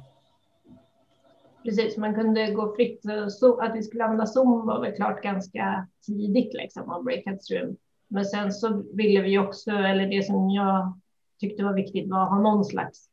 Precis, 1.64 1.96
man 1.96 2.14
kunde 2.14 2.52
gå 2.52 2.74
fritt. 2.76 3.02
Så 3.28 3.60
att 3.60 3.76
vi 3.76 3.82
skulle 3.82 4.04
använda 4.04 4.26
Zoom 4.26 4.66
var 4.66 4.80
väl 4.80 4.96
klart 4.96 5.22
ganska 5.22 5.86
tidigt 6.06 6.54
liksom 6.54 6.90
av 6.90 7.04
breakouts 7.04 7.50
room. 7.50 7.76
Men 8.08 8.24
sen 8.24 8.52
så 8.52 8.82
ville 8.94 9.22
vi 9.22 9.38
också, 9.38 9.70
eller 9.70 10.06
det 10.06 10.26
som 10.26 10.50
jag 10.50 10.98
tyckte 11.40 11.64
var 11.64 11.74
viktigt 11.74 12.10
var 12.10 12.22
att 12.22 12.28
ha 12.28 12.38
någon 12.40 12.64
slags 12.64 13.08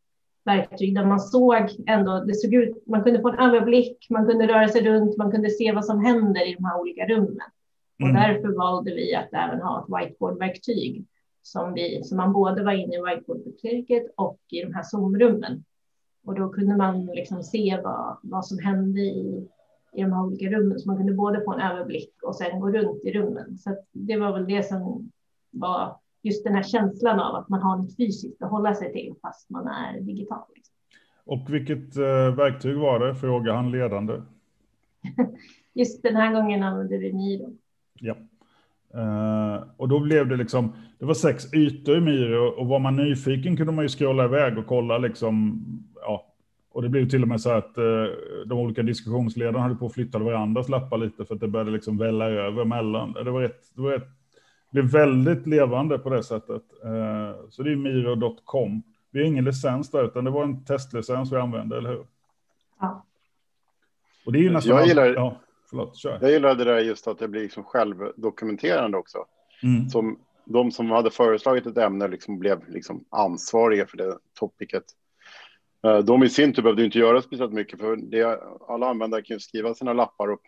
verktyg 0.45 0.95
där 0.95 1.05
man 1.05 1.19
såg 1.19 1.69
ändå, 1.87 2.23
det 2.27 2.35
såg 2.35 2.53
ut, 2.53 2.87
man 2.87 3.03
kunde 3.03 3.21
få 3.21 3.29
en 3.29 3.39
överblick, 3.39 4.07
man 4.09 4.25
kunde 4.25 4.47
röra 4.47 4.67
sig 4.67 4.81
runt, 4.81 5.17
man 5.17 5.31
kunde 5.31 5.49
se 5.49 5.71
vad 5.71 5.85
som 5.85 6.05
händer 6.05 6.47
i 6.47 6.53
de 6.53 6.65
här 6.65 6.79
olika 6.79 7.05
rummen. 7.05 7.49
Och 7.99 8.09
mm. 8.09 8.21
därför 8.21 8.57
valde 8.57 8.93
vi 8.93 9.15
att 9.15 9.33
även 9.33 9.61
ha 9.61 9.79
ett 9.79 9.89
whiteboard-verktyg 9.89 11.05
som, 11.41 11.73
vi, 11.73 12.03
som 12.03 12.17
man 12.17 12.33
både 12.33 12.63
var 12.63 12.71
inne 12.71 12.95
i 12.95 13.01
whiteboard-verktyget 13.01 14.03
och 14.15 14.39
i 14.49 14.61
de 14.61 14.73
här 14.73 14.83
Zoom-rummen. 14.83 15.63
Och 16.25 16.35
då 16.35 16.49
kunde 16.49 16.77
man 16.77 17.05
liksom 17.05 17.43
se 17.43 17.79
vad, 17.83 18.17
vad 18.23 18.45
som 18.45 18.59
hände 18.59 19.01
i, 19.01 19.47
i 19.93 20.01
de 20.01 20.13
här 20.13 20.23
olika 20.23 20.45
rummen. 20.45 20.79
Så 20.79 20.89
man 20.89 20.97
kunde 20.97 21.13
både 21.13 21.41
få 21.43 21.53
en 21.53 21.71
överblick 21.71 22.13
och 22.23 22.35
sen 22.35 22.59
gå 22.59 22.71
runt 22.71 23.03
i 23.03 23.11
rummen. 23.11 23.57
Så 23.57 23.77
det 23.91 24.17
var 24.17 24.33
väl 24.33 24.47
det 24.47 24.63
som 24.63 25.11
var 25.51 25.99
just 26.21 26.43
den 26.43 26.55
här 26.55 26.63
känslan 26.63 27.19
av 27.19 27.35
att 27.35 27.49
man 27.49 27.61
har 27.61 27.77
något 27.77 27.95
fysiskt 27.95 28.41
att 28.41 28.51
hålla 28.51 28.75
sig 28.75 28.93
till 28.93 29.13
fast 29.21 29.49
man 29.49 29.67
är 29.67 30.01
digital. 30.01 30.43
Liksom. 30.55 30.75
Och 31.23 31.53
vilket 31.53 31.97
eh, 31.97 32.35
verktyg 32.35 32.77
var 32.77 32.99
det? 32.99 33.15
Fråga 33.15 33.53
han 33.53 33.71
ledande. 33.71 34.21
just 35.73 36.03
den 36.03 36.15
här 36.15 36.33
gången 36.33 36.63
använde 36.63 36.97
vi 36.97 37.13
Miro. 37.13 37.55
Ja. 37.99 38.15
Uh, 38.95 39.63
och 39.77 39.87
då 39.87 39.99
blev 39.99 40.27
det 40.27 40.35
liksom, 40.35 40.73
det 40.99 41.05
var 41.05 41.13
sex 41.13 41.53
ytor 41.53 41.97
i 41.97 42.01
Miro 42.01 42.47
och 42.47 42.67
var 42.67 42.79
man 42.79 42.95
nyfiken 42.95 43.57
kunde 43.57 43.73
man 43.73 43.85
ju 43.85 43.89
scrolla 43.89 44.25
iväg 44.25 44.57
och 44.57 44.67
kolla 44.67 44.97
liksom, 44.97 45.63
ja, 45.95 46.25
och 46.71 46.81
det 46.81 46.89
blev 46.89 47.09
till 47.09 47.21
och 47.21 47.27
med 47.27 47.41
så 47.41 47.51
att 47.51 47.77
uh, 47.77 48.05
de 48.45 48.59
olika 48.59 48.83
diskussionsledarna 48.83 49.59
hade 49.59 49.75
på 49.75 49.85
att 49.85 49.93
flytta 49.93 50.19
varandras 50.19 50.69
lappar 50.69 50.97
lite 50.97 51.25
för 51.25 51.35
att 51.35 51.41
det 51.41 51.47
började 51.47 51.71
liksom 51.71 51.97
välla 51.97 52.29
över 52.29 52.65
mellan. 52.65 53.13
Det 53.13 53.31
var 53.31 53.43
ett, 53.43 53.61
det 53.75 53.81
var 53.81 53.93
ett, 53.93 54.07
det 54.71 54.81
blev 54.81 54.91
väldigt 54.91 55.47
levande 55.47 55.99
på 55.99 56.09
det 56.09 56.23
sättet. 56.23 56.63
Uh, 56.85 57.49
så 57.49 57.63
det 57.63 57.71
är 57.71 57.75
miro.com. 57.75 58.83
Vi 59.11 59.19
har 59.19 59.27
ingen 59.27 59.45
licens 59.45 59.91
där, 59.91 60.05
utan 60.05 60.23
det 60.23 60.31
var 60.31 60.43
en 60.43 60.65
testlicens 60.65 61.31
vi 61.31 61.35
använde, 61.35 61.77
eller 61.77 61.89
hur? 61.89 62.05
Ja. 62.79 63.05
Och 64.25 64.31
det 64.31 64.39
är 64.39 64.43
ju 64.43 64.49
nästan... 64.49 64.77
Jag 64.77 64.87
gillar, 64.87 65.05
ja. 65.05 65.37
Förlåt, 65.69 65.97
kör. 65.97 66.19
Jag 66.21 66.31
gillade 66.31 66.63
det 66.63 66.71
där 66.71 66.79
just 66.79 67.07
att 67.07 67.19
det 67.19 67.27
blir 67.27 67.41
liksom 67.41 67.63
självdokumenterande 67.63 68.97
också. 68.97 69.25
Mm. 69.63 69.89
Som 69.89 70.19
de 70.45 70.71
som 70.71 70.91
hade 70.91 71.11
föreslagit 71.11 71.65
ett 71.65 71.77
ämne 71.77 72.07
liksom 72.07 72.39
blev 72.39 72.69
liksom 72.69 73.05
ansvariga 73.09 73.85
för 73.85 73.97
det 73.97 74.17
topicet. 74.39 74.83
Eh, 75.83 75.97
de 75.97 76.23
i 76.23 76.29
sin 76.29 76.53
tur 76.53 76.61
behövde 76.61 76.85
inte 76.85 76.99
göra 76.99 77.21
speciellt 77.21 77.53
mycket 77.53 77.79
för 77.79 77.95
det, 77.95 78.39
alla 78.67 78.89
användare 78.89 79.21
kan 79.21 79.35
ju 79.35 79.39
skriva 79.39 79.73
sina 79.73 79.93
lappar 79.93 80.27
och 80.27 80.41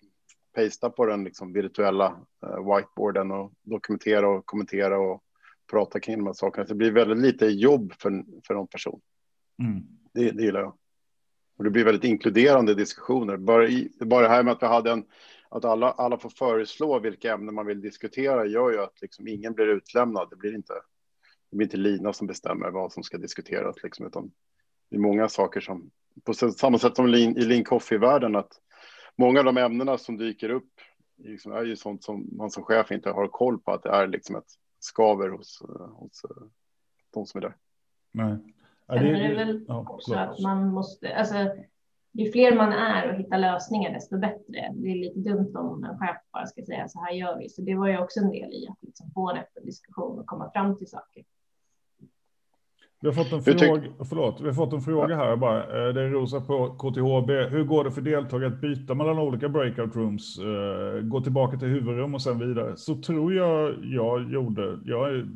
pasta 0.56 0.90
på 0.90 1.06
den 1.06 1.24
liksom 1.24 1.54
virtuella 1.54 2.16
uh, 2.46 2.75
whiteboarden 2.75 3.32
och 3.32 3.51
dokumentera 3.62 4.30
och 4.30 4.46
kommentera 4.46 5.00
och 5.00 5.24
prata 5.72 6.00
kring 6.00 6.18
de 6.18 6.25
här 6.25 6.34
sakerna. 6.34 6.68
Så 6.68 6.74
det 6.74 6.78
blir 6.78 6.92
väldigt 6.92 7.18
lite 7.18 7.46
jobb 7.46 7.94
för, 8.00 8.24
för 8.48 8.54
någon 8.54 8.68
person. 8.68 9.01
Mm. 9.60 9.84
Det, 10.13 10.32
det 10.32 10.44
gillar 10.44 10.60
jag. 10.60 10.74
Och 11.62 11.65
det 11.65 11.72
blir 11.72 11.86
väldigt 11.86 12.03
inkluderande 12.03 12.75
diskussioner. 12.75 13.38
Bara, 13.38 13.68
i, 13.68 13.91
bara 14.00 14.22
det 14.22 14.34
här 14.34 14.44
med 14.44 14.51
att 14.51 14.63
vi 14.63 14.68
hade 14.68 14.91
en, 14.91 15.06
att 15.50 15.65
alla, 15.65 15.91
alla 15.91 16.18
får 16.18 16.30
föreslå 16.30 17.00
vilka 17.00 17.34
ämnen 17.34 17.56
man 17.56 17.65
vill 17.65 17.82
diskutera 17.82 18.46
gör 18.46 18.72
ju 18.72 18.82
att 18.82 19.01
liksom 19.01 19.27
ingen 19.27 19.53
blir 19.53 19.68
utlämnad. 19.68 20.30
Det 20.30 20.36
blir 20.36 20.56
inte, 20.56 20.74
det 21.50 21.58
blir 21.58 21.65
inte 21.65 21.77
Lina 21.77 22.13
som 22.13 22.27
bestämmer 22.27 22.72
vad 22.72 22.94
som 22.94 23.03
ska 23.03 23.18
diskuteras, 23.18 23.84
liksom, 23.84 24.06
utan 24.06 24.32
det 24.89 24.96
är 24.96 25.00
många 25.00 25.30
saker 25.30 25.62
som, 25.62 25.91
på 26.24 26.34
samma 26.34 26.80
sätt 26.80 26.96
som 26.96 27.08
i 27.08 27.34
Lean 27.34 27.63
Coffee-världen, 27.63 28.36
att 28.36 28.51
många 29.15 29.39
av 29.39 29.46
de 29.46 29.58
ämnena 29.58 29.98
som 29.98 30.18
dyker 30.18 30.50
upp 30.50 30.74
liksom 31.18 31.51
är 31.51 31.63
ju 31.63 31.75
sånt 31.75 32.03
som 32.03 32.30
man 32.32 32.51
som 32.51 32.63
chef 32.63 32.91
inte 32.91 33.10
har 33.10 33.27
koll 33.27 33.60
på, 33.60 33.72
att 33.72 33.84
det 33.84 33.89
är 33.89 34.08
liksom 34.08 34.36
ett 34.36 34.51
skaver 34.80 35.30
hos, 35.30 35.62
hos 35.94 36.22
de 37.13 37.25
som 37.25 37.38
är 37.38 37.41
där. 37.41 37.56
Nej. 38.12 38.38
Ja, 38.95 39.01
det, 39.01 39.12
det 39.12 39.25
är 39.25 39.36
väl 39.36 39.65
ja, 39.67 39.86
också 39.89 40.13
att 40.13 40.39
man 40.39 40.67
måste, 40.67 41.15
alltså, 41.15 41.36
ju 42.13 42.31
fler 42.31 42.55
man 42.55 42.74
är 42.74 43.10
och 43.10 43.15
hittar 43.15 43.38
lösningar, 43.38 43.93
desto 43.93 44.17
bättre. 44.17 44.71
Det 44.74 44.91
är 44.91 44.95
lite 44.95 45.19
dumt 45.19 45.51
om 45.55 45.83
en 45.83 45.98
chef 45.98 46.17
bara 46.33 46.45
ska 46.45 46.65
säga 46.65 46.88
så 46.88 47.00
här 47.00 47.12
gör 47.12 47.38
vi. 47.38 47.50
Så 47.50 47.62
det 47.62 47.75
var 47.75 47.88
ju 47.88 47.98
också 47.98 48.19
en 48.19 48.29
del 48.29 48.53
i 48.53 48.67
att 48.69 48.77
liksom 48.81 49.12
få 49.13 49.29
en 49.29 49.38
öppen 49.38 49.65
diskussion 49.65 50.19
och 50.19 50.25
komma 50.25 50.51
fram 50.51 50.77
till 50.77 50.88
saker. 50.88 51.24
Vi 53.01 53.07
har 53.07 53.13
fått 53.13 53.31
en 53.31 53.41
fråga, 53.41 53.83
förlåt, 54.10 54.41
vi 54.41 54.45
har 54.45 54.53
fått 54.53 54.74
en 54.74 54.81
fråga 54.81 55.15
här 55.15 55.36
bara. 55.36 55.88
Eh, 55.88 55.93
det 55.93 56.01
är 56.01 56.10
Rosa 56.10 56.41
på 56.41 56.69
KTHB. 56.69 57.31
Hur 57.31 57.63
går 57.63 57.83
det 57.83 57.91
för 57.91 58.01
deltagare 58.01 58.48
att 58.48 58.62
byta 58.62 58.93
mellan 58.93 59.19
olika 59.19 59.50
breakout 59.50 59.95
rooms? 59.95 60.39
Eh, 60.39 61.01
gå 61.01 61.21
tillbaka 61.21 61.57
till 61.57 61.67
huvudrum 61.67 62.15
och 62.15 62.21
sen 62.21 62.39
vidare. 62.39 62.77
Så 62.77 63.01
tror 63.01 63.33
jag 63.33 63.75
jag 63.83 64.31
gjorde. 64.31 64.79
Jag 64.86 65.27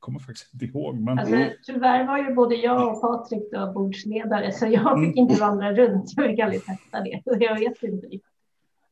kommer 0.00 0.18
faktiskt 0.18 0.54
inte 0.54 0.64
ihåg. 0.64 1.00
Men... 1.00 1.18
Alltså, 1.18 1.36
tyvärr 1.66 2.06
var 2.06 2.18
ju 2.18 2.34
både 2.34 2.54
jag 2.54 2.92
och 2.92 3.00
Patrik 3.00 3.50
då 3.52 3.72
bordsledare, 3.72 4.52
så 4.52 4.66
jag 4.66 5.00
fick 5.00 5.16
mm. 5.16 5.18
inte 5.18 5.40
vandra 5.40 5.72
runt. 5.72 6.12
Jag 6.16 6.26
fick 6.26 6.40
aldrig 6.40 6.64
testa 6.64 7.00
det, 7.00 7.22
så 7.24 7.36
jag 7.40 7.58
vet 7.58 7.82
inte 7.82 8.06
riktigt. 8.06 8.22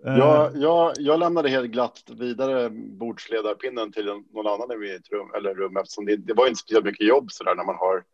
Jag, 0.03 0.57
jag, 0.57 0.93
jag 0.99 1.21
lämnade 1.21 1.49
helt 1.49 1.71
glatt 1.71 2.03
vidare 2.19 2.71
bordsledarpinnen 2.71 3.93
till 3.93 4.07
någon 4.07 4.47
annan 4.47 4.73
i 4.73 4.77
mitt 4.77 5.12
rum, 5.12 5.31
eller 5.37 5.55
rum 5.55 5.77
eftersom 5.77 6.07
det, 6.07 6.17
det 6.17 6.35
var 6.35 6.47
inte 6.47 6.59
speciellt 6.59 6.85
mycket 6.85 7.07
jobb 7.07 7.31
så 7.31 7.45
där 7.45 7.55
när 7.55 7.65
man 7.65 7.77
har 7.77 8.05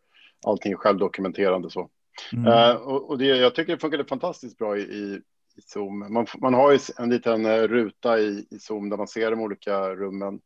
allting 0.47 0.77
självdokumenterande 0.77 1.71
så. 1.71 1.89
Mm. 2.33 2.47
Uh, 2.47 2.77
och, 2.77 3.11
och 3.11 3.19
det, 3.19 3.27
jag 3.27 3.55
tycker 3.55 3.73
det 3.73 3.79
funkade 3.79 4.05
fantastiskt 4.05 4.59
bra 4.59 4.79
i, 4.79 4.81
i, 4.81 5.21
i 5.57 5.61
Zoom. 5.61 6.13
Man, 6.13 6.27
man 6.39 6.55
har 6.55 6.73
ju 6.73 6.79
en 6.99 7.11
liten 7.11 7.47
eh, 7.47 7.63
ruta 7.63 8.19
i, 8.19 8.47
i 8.51 8.59
Zoom 8.59 8.91
där 8.91 8.97
man 8.97 9.09
ser 9.09 9.31
de 9.31 9.41
olika 9.41 9.95
rummen. 9.95 10.41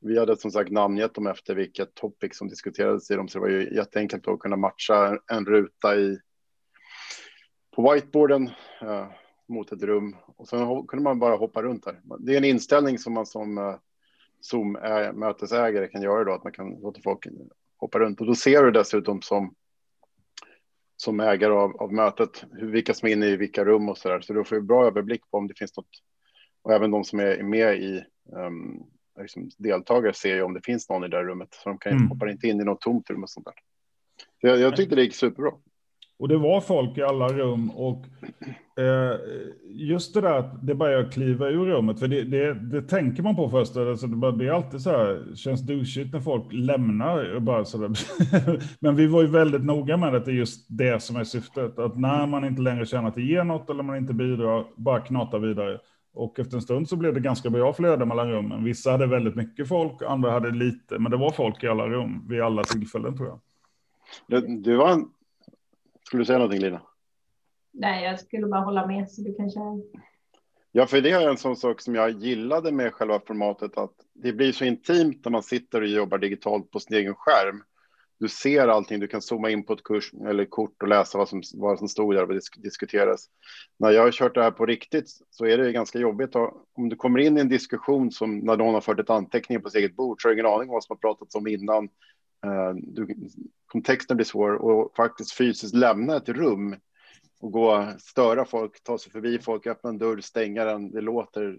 Vi 0.00 0.18
hade 0.18 0.36
som 0.36 0.50
sagt 0.50 0.70
namngett 0.70 1.14
dem 1.14 1.26
efter 1.26 1.54
vilket 1.54 1.94
topic 1.94 2.36
som 2.36 2.48
diskuterades 2.48 3.10
i 3.10 3.14
dem, 3.14 3.28
så 3.28 3.38
det 3.38 3.42
var 3.42 3.48
ju 3.48 3.74
jätteenkelt 3.74 4.28
att 4.28 4.38
kunna 4.38 4.56
matcha 4.56 5.18
en 5.32 5.46
ruta 5.46 5.96
i 5.96 6.18
på 7.76 7.92
whiteboarden. 7.92 8.50
eh, 8.80 9.06
mot 9.50 9.72
ett 9.72 9.82
rum 9.82 10.16
och 10.36 10.48
sen 10.48 10.86
kunde 10.86 11.02
man 11.02 11.18
bara 11.18 11.36
hoppa 11.36 11.62
runt 11.62 11.84
där. 11.84 12.00
Det 12.18 12.32
är 12.32 12.36
en 12.36 12.44
inställning 12.44 12.98
som 12.98 13.12
man 13.12 13.26
som 13.26 13.58
eh, 13.58 13.74
Zoom 14.40 14.72
mötesägare 15.14 15.88
kan 15.88 16.02
göra 16.02 16.24
då, 16.24 16.32
att 16.32 16.44
man 16.44 16.52
kan 16.52 16.70
låta 16.70 17.00
folk 17.00 17.26
hoppa 17.76 17.98
runt 17.98 18.20
och 18.20 18.26
då 18.26 18.34
ser 18.34 18.62
du 18.62 18.70
dessutom 18.70 19.22
som 19.22 19.54
som 20.96 21.20
ägare 21.20 21.52
av, 21.52 21.76
av 21.76 21.92
mötet 21.92 22.44
hur, 22.52 22.70
vilka 22.70 22.94
som 22.94 23.08
är 23.08 23.12
inne 23.12 23.26
i 23.26 23.36
vilka 23.36 23.64
rum 23.64 23.88
och 23.88 23.98
så 23.98 24.08
där. 24.08 24.20
Så 24.20 24.32
då 24.32 24.44
får 24.44 24.56
vi 24.56 24.62
bra 24.62 24.86
överblick 24.86 25.30
på 25.30 25.38
om 25.38 25.48
det 25.48 25.54
finns 25.58 25.76
något. 25.76 25.86
Och 26.62 26.72
även 26.72 26.90
de 26.90 27.04
som 27.04 27.20
är 27.20 27.42
med 27.42 27.76
i 27.76 28.04
um, 28.32 28.82
liksom 29.20 29.50
deltagare 29.58 30.14
ser 30.14 30.34
ju 30.34 30.42
om 30.42 30.54
det 30.54 30.64
finns 30.64 30.88
någon 30.88 31.04
i 31.04 31.08
det 31.08 31.16
där 31.16 31.24
rummet. 31.24 31.48
Så 31.50 31.68
de 31.68 31.78
kan 31.78 31.92
mm. 31.92 32.08
hoppa 32.08 32.30
inte 32.30 32.48
in 32.48 32.60
i 32.60 32.64
något 32.64 32.80
tomt 32.80 33.10
rum 33.10 33.22
och 33.22 33.30
sånt 33.30 33.46
där. 33.46 33.54
Så 34.40 34.46
jag, 34.46 34.58
jag 34.58 34.76
tyckte 34.76 34.96
det 34.96 35.02
gick 35.02 35.14
superbra. 35.14 35.52
Och 36.20 36.28
det 36.28 36.38
var 36.38 36.60
folk 36.60 36.98
i 36.98 37.02
alla 37.02 37.28
rum 37.28 37.70
och 37.70 38.06
eh, 38.80 39.20
just 39.68 40.14
det 40.14 40.20
där 40.20 40.38
att 40.38 40.66
det 40.66 40.74
börjar 40.74 41.10
kliva 41.10 41.48
ur 41.48 41.66
rummet, 41.66 41.98
för 41.98 42.08
det, 42.08 42.24
det, 42.24 42.54
det 42.54 42.82
tänker 42.82 43.22
man 43.22 43.36
på 43.36 43.50
först. 43.50 43.76
Alltså 43.76 44.06
det, 44.06 44.46
är 44.46 44.50
alltid 44.52 44.80
så 44.80 44.90
här, 44.90 45.34
känns 45.34 45.60
douchigt 45.60 46.12
när 46.12 46.20
folk 46.20 46.52
lämnar. 46.52 47.34
Och 47.34 47.42
bara 47.42 47.64
så. 47.64 47.78
Men 48.80 48.96
vi 48.96 49.06
var 49.06 49.22
ju 49.22 49.28
väldigt 49.28 49.64
noga 49.64 49.96
med 49.96 50.14
att 50.14 50.24
det 50.24 50.30
är 50.30 50.34
just 50.34 50.66
det 50.68 51.02
som 51.02 51.16
är 51.16 51.24
syftet. 51.24 51.78
Att 51.78 51.98
när 51.98 52.26
man 52.26 52.44
inte 52.44 52.62
längre 52.62 52.86
känner 52.86 53.08
att 53.08 53.14
det 53.14 53.22
ger 53.22 53.44
något 53.44 53.70
eller 53.70 53.82
man 53.82 53.96
inte 53.96 54.14
bidrar, 54.14 54.64
bara 54.76 55.00
knata 55.00 55.38
vidare. 55.38 55.78
Och 56.12 56.38
efter 56.38 56.56
en 56.56 56.62
stund 56.62 56.88
så 56.88 56.96
blev 56.96 57.14
det 57.14 57.20
ganska 57.20 57.50
bra 57.50 57.72
flöde 57.72 58.06
mellan 58.06 58.30
rummen. 58.30 58.64
Vissa 58.64 58.90
hade 58.90 59.06
väldigt 59.06 59.36
mycket 59.36 59.68
folk, 59.68 60.02
andra 60.02 60.30
hade 60.30 60.50
lite, 60.50 60.98
men 60.98 61.10
det 61.10 61.16
var 61.16 61.30
folk 61.30 61.64
i 61.64 61.68
alla 61.68 61.88
rum 61.88 62.28
vid 62.28 62.40
alla 62.40 62.62
tillfällen 62.64 63.16
tror 63.16 63.28
jag. 63.28 63.40
Det, 64.26 64.62
det 64.62 64.76
var 64.76 64.92
en 64.92 65.08
skulle 66.10 66.20
du 66.20 66.26
säga 66.26 66.38
någonting 66.38 66.60
Lina? 66.60 66.82
Nej, 67.72 68.04
jag 68.04 68.20
skulle 68.20 68.46
bara 68.46 68.60
hålla 68.60 68.86
med 68.86 69.10
så 69.10 69.22
du 69.22 69.34
kanske. 69.34 69.60
Ja, 70.72 70.86
för 70.86 71.00
det 71.00 71.10
är 71.10 71.28
en 71.28 71.36
sån 71.36 71.56
sak 71.56 71.80
som 71.80 71.94
jag 71.94 72.10
gillade 72.10 72.72
med 72.72 72.94
själva 72.94 73.20
formatet 73.26 73.78
att 73.78 73.94
det 74.14 74.32
blir 74.32 74.52
så 74.52 74.64
intimt 74.64 75.24
när 75.24 75.32
man 75.32 75.42
sitter 75.42 75.80
och 75.80 75.86
jobbar 75.86 76.18
digitalt 76.18 76.70
på 76.70 76.80
sin 76.80 76.96
egen 76.96 77.14
skärm. 77.14 77.62
Du 78.20 78.28
ser 78.28 78.68
allting, 78.68 79.00
du 79.00 79.06
kan 79.08 79.22
zooma 79.22 79.50
in 79.50 79.64
på 79.64 79.72
ett 79.72 79.82
kurs 79.82 80.12
eller 80.26 80.44
kort 80.44 80.82
och 80.82 80.88
läsa 80.88 81.18
vad 81.18 81.28
som, 81.28 81.42
vad 81.54 81.78
som 81.78 81.88
stod 81.88 82.14
där 82.14 82.22
och 82.22 82.34
disk 82.34 82.62
diskuteras. 82.62 83.26
När 83.78 83.90
jag 83.90 84.02
har 84.02 84.12
kört 84.12 84.34
det 84.34 84.42
här 84.42 84.50
på 84.50 84.66
riktigt 84.66 85.10
så 85.30 85.46
är 85.46 85.58
det 85.58 85.72
ganska 85.72 85.98
jobbigt. 85.98 86.36
Om 86.76 86.88
du 86.88 86.96
kommer 86.96 87.18
in 87.18 87.38
i 87.38 87.40
en 87.40 87.48
diskussion 87.48 88.12
som 88.12 88.38
när 88.38 88.56
någon 88.56 88.74
har 88.74 88.80
fört 88.80 89.00
ett 89.00 89.10
anteckning 89.10 89.62
på 89.62 89.70
sitt 89.70 89.78
eget 89.78 89.96
bord 89.96 90.22
så 90.22 90.28
har 90.28 90.34
du 90.34 90.40
ingen 90.40 90.52
aning 90.52 90.68
om 90.68 90.74
vad 90.74 90.84
som 90.84 90.96
har 90.96 91.10
pratats 91.10 91.34
om 91.34 91.46
innan. 91.46 91.84
Eh, 92.44 92.74
du, 92.74 93.16
kontexten 93.66 94.16
blir 94.16 94.26
svår 94.26 94.54
och 94.54 94.96
faktiskt 94.96 95.32
fysiskt 95.32 95.74
lämna 95.74 96.16
ett 96.16 96.28
rum 96.28 96.76
och 97.40 97.52
gå 97.52 97.92
störa 97.98 98.44
folk, 98.44 98.82
ta 98.82 98.98
sig 98.98 99.12
förbi 99.12 99.38
folk, 99.38 99.66
öppna 99.66 99.90
en 99.90 99.98
dörr, 99.98 100.20
stänga 100.20 100.64
den. 100.64 100.90
Det 100.90 101.00
låter. 101.00 101.58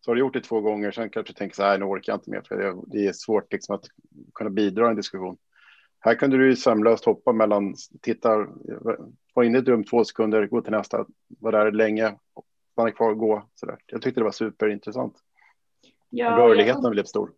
Så 0.00 0.10
har 0.10 0.14
du 0.14 0.20
gjort 0.20 0.34
det 0.34 0.40
två 0.40 0.60
gånger, 0.60 0.90
sen 0.90 1.10
kanske 1.10 1.32
du 1.32 1.36
tänker 1.36 1.56
så 1.56 1.62
här, 1.62 1.78
nu 1.78 1.84
orkar 1.84 2.12
jag 2.12 2.18
inte 2.18 2.30
mer, 2.30 2.42
för 2.48 2.74
det 2.86 3.06
är 3.06 3.12
svårt 3.12 3.52
liksom 3.52 3.74
att 3.74 3.84
kunna 4.34 4.50
bidra 4.50 4.86
i 4.86 4.90
en 4.90 4.96
diskussion. 4.96 5.36
Här 6.00 6.14
kunde 6.14 6.36
du 6.36 6.46
ju 6.46 6.56
sömlöst 6.56 7.04
hoppa 7.04 7.32
mellan, 7.32 7.74
titta, 8.02 8.46
vara 9.34 9.46
inne 9.46 9.58
i 9.58 9.60
ett 9.60 9.68
rum 9.68 9.84
två 9.84 10.04
sekunder, 10.04 10.46
gå 10.46 10.60
till 10.60 10.72
nästa, 10.72 11.06
vara 11.40 11.64
där 11.64 11.72
länge, 11.72 12.14
stanna 12.72 12.90
kvar 12.90 13.10
och 13.10 13.18
gå. 13.18 13.42
Så 13.54 13.66
där. 13.66 13.78
Jag 13.86 14.02
tyckte 14.02 14.20
det 14.20 14.24
var 14.24 14.30
superintressant. 14.30 15.14
Ja, 16.10 16.38
Rörligheten 16.38 16.90
blev 16.90 17.04
stor. 17.04 17.30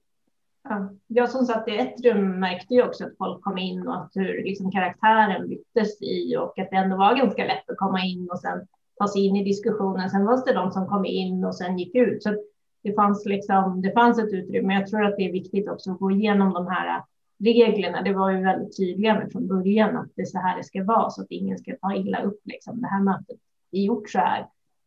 Ja. 0.62 0.90
Jag 1.06 1.30
som 1.30 1.46
satt 1.46 1.68
i 1.68 1.76
ett 1.76 2.04
rum 2.04 2.40
märkte 2.40 2.74
ju 2.74 2.82
också 2.82 3.04
att 3.04 3.16
folk 3.18 3.42
kom 3.42 3.58
in 3.58 3.88
och 3.88 3.96
att 3.96 4.10
hur 4.14 4.44
liksom 4.44 4.70
karaktären 4.70 5.48
byttes 5.48 6.02
i 6.02 6.36
och 6.36 6.58
att 6.58 6.70
det 6.70 6.76
ändå 6.76 6.96
var 6.96 7.16
ganska 7.16 7.44
lätt 7.44 7.70
att 7.70 7.76
komma 7.76 8.04
in 8.04 8.30
och 8.30 8.40
sen 8.40 8.66
ta 8.98 9.08
sig 9.08 9.26
in 9.26 9.36
i 9.36 9.44
diskussionen. 9.44 10.10
Sen 10.10 10.26
var 10.26 10.46
det 10.46 10.52
de 10.52 10.70
som 10.70 10.86
kom 10.86 11.04
in 11.04 11.44
och 11.44 11.56
sen 11.56 11.78
gick 11.78 11.94
ut. 11.94 12.22
Så 12.22 12.36
det 12.82 12.92
fanns 12.92 13.26
liksom, 13.26 13.82
det 13.82 13.92
fanns 13.92 14.18
ett 14.18 14.32
utrymme. 14.32 14.74
Jag 14.74 14.86
tror 14.86 15.04
att 15.04 15.16
det 15.16 15.28
är 15.28 15.32
viktigt 15.32 15.68
också 15.68 15.90
att 15.90 15.98
gå 15.98 16.10
igenom 16.10 16.52
de 16.52 16.66
här 16.66 17.02
reglerna. 17.40 18.02
Det 18.02 18.12
var 18.12 18.30
ju 18.30 18.42
väldigt 18.42 18.76
tydliga 18.76 19.14
med 19.14 19.32
från 19.32 19.48
början 19.48 19.96
att 19.96 20.08
det 20.16 20.22
är 20.22 20.26
så 20.26 20.38
här 20.38 20.56
det 20.56 20.64
ska 20.64 20.84
vara 20.84 21.10
så 21.10 21.22
att 21.22 21.30
ingen 21.30 21.58
ska 21.58 21.76
ta 21.76 21.94
illa 21.94 22.22
upp. 22.22 22.40
Liksom. 22.44 22.80
Det 22.80 22.88
här 22.88 23.02
mötet 23.02 23.38
är 23.72 23.80
gjort 23.80 24.10
så 24.10 24.18
här. 24.18 24.40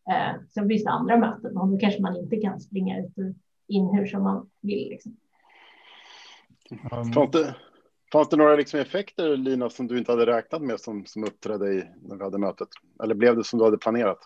Eh, 0.09 0.41
sen 0.53 0.67
finns 0.69 0.83
det 0.83 0.89
andra 0.89 1.17
möten 1.17 1.57
och 1.57 1.67
då 1.67 1.77
kanske 1.77 2.01
man 2.01 2.17
inte 2.17 2.37
kan 2.37 2.59
springa 2.59 2.99
ut 2.99 3.17
och 3.17 3.23
in 3.67 3.89
hur 3.97 4.05
som 4.05 4.23
man 4.23 4.49
vill. 4.61 4.89
Liksom. 4.89 5.17
Um, 6.91 7.13
fanns, 7.13 7.31
det, 7.31 7.55
fanns 8.11 8.29
det 8.29 8.37
några 8.37 8.55
liksom 8.55 8.79
effekter, 8.79 9.37
Lina, 9.37 9.69
som 9.69 9.87
du 9.87 9.97
inte 9.97 10.11
hade 10.11 10.25
räknat 10.25 10.61
med 10.61 10.79
som, 10.79 11.05
som 11.05 11.23
uppträdde 11.23 11.73
i, 11.73 11.83
när 12.01 12.15
vi 12.15 12.23
hade 12.23 12.37
mötet? 12.37 12.67
Eller 13.03 13.15
blev 13.15 13.35
det 13.35 13.43
som 13.43 13.59
du 13.59 13.65
hade 13.65 13.77
planerat? 13.77 14.19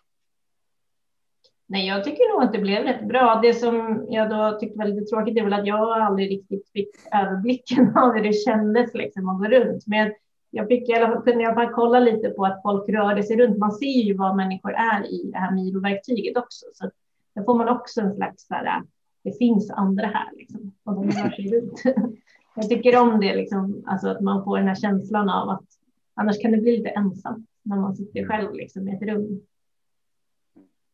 Nej, 1.69 1.87
jag 1.87 2.03
tycker 2.03 2.33
nog 2.33 2.43
att 2.43 2.53
det 2.53 2.59
blev 2.59 2.83
rätt 2.83 3.07
bra. 3.07 3.39
Det 3.43 3.53
som 3.53 4.05
jag 4.09 4.29
då 4.29 4.59
tyckte 4.59 4.77
var 4.77 4.85
lite 4.85 5.05
tråkigt 5.05 5.37
är 5.37 5.43
väl 5.43 5.53
att 5.53 5.67
jag 5.67 5.89
aldrig 5.91 6.31
riktigt 6.31 6.69
fick 6.69 6.89
överblicken 7.13 7.97
av 7.97 8.13
hur 8.13 8.23
det 8.23 8.33
kändes 8.33 8.93
liksom 8.93 9.29
att 9.29 9.39
gå 9.39 9.45
runt. 9.45 9.87
Men 9.87 10.13
jag 10.51 10.67
fick 10.67 10.89
i 10.89 10.93
alla 10.93 11.07
fall, 11.07 11.23
kunde 11.23 11.43
jag 11.43 11.55
bara 11.55 11.69
kolla 11.69 11.99
lite 11.99 12.29
på 12.29 12.45
att 12.45 12.61
folk 12.61 12.89
rörde 12.89 13.23
sig 13.23 13.37
runt. 13.37 13.57
Man 13.57 13.71
ser 13.71 14.03
ju 14.03 14.13
vad 14.13 14.35
människor 14.35 14.71
är 14.71 15.05
i 15.05 15.31
det 15.31 15.37
här 15.37 15.51
Miro-verktyget 15.51 16.37
också. 16.37 16.65
Så 16.73 16.89
då 17.35 17.43
får 17.43 17.55
man 17.55 17.69
också 17.69 18.01
en 18.01 18.15
slags, 18.15 18.47
här, 18.49 18.83
det 19.23 19.37
finns 19.37 19.71
andra 19.71 20.07
här 20.07 20.29
liksom, 20.37 20.71
och 20.83 20.93
de 20.93 21.03
rör 21.03 21.29
sig 21.29 21.51
runt. 21.51 21.81
Jag 22.55 22.69
tycker 22.69 23.01
om 23.01 23.19
det, 23.19 23.35
liksom, 23.35 23.83
alltså 23.87 24.07
att 24.07 24.21
man 24.21 24.43
får 24.43 24.57
den 24.57 24.67
här 24.67 24.75
känslan 24.75 25.29
av 25.29 25.49
att 25.49 25.65
annars 26.13 26.41
kan 26.41 26.51
det 26.51 26.57
bli 26.57 26.77
lite 26.77 26.89
ensamt 26.89 27.49
när 27.63 27.77
man 27.77 27.95
sitter 27.95 28.25
själv 28.25 28.53
liksom, 28.53 28.87
i 28.87 28.95
ett 28.95 29.01
rum. 29.01 29.41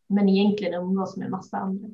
Men 0.08 0.30
egentligen 0.30 0.74
umgås 0.74 1.18
med 1.18 1.30
massa 1.30 1.58
andra. 1.58 1.90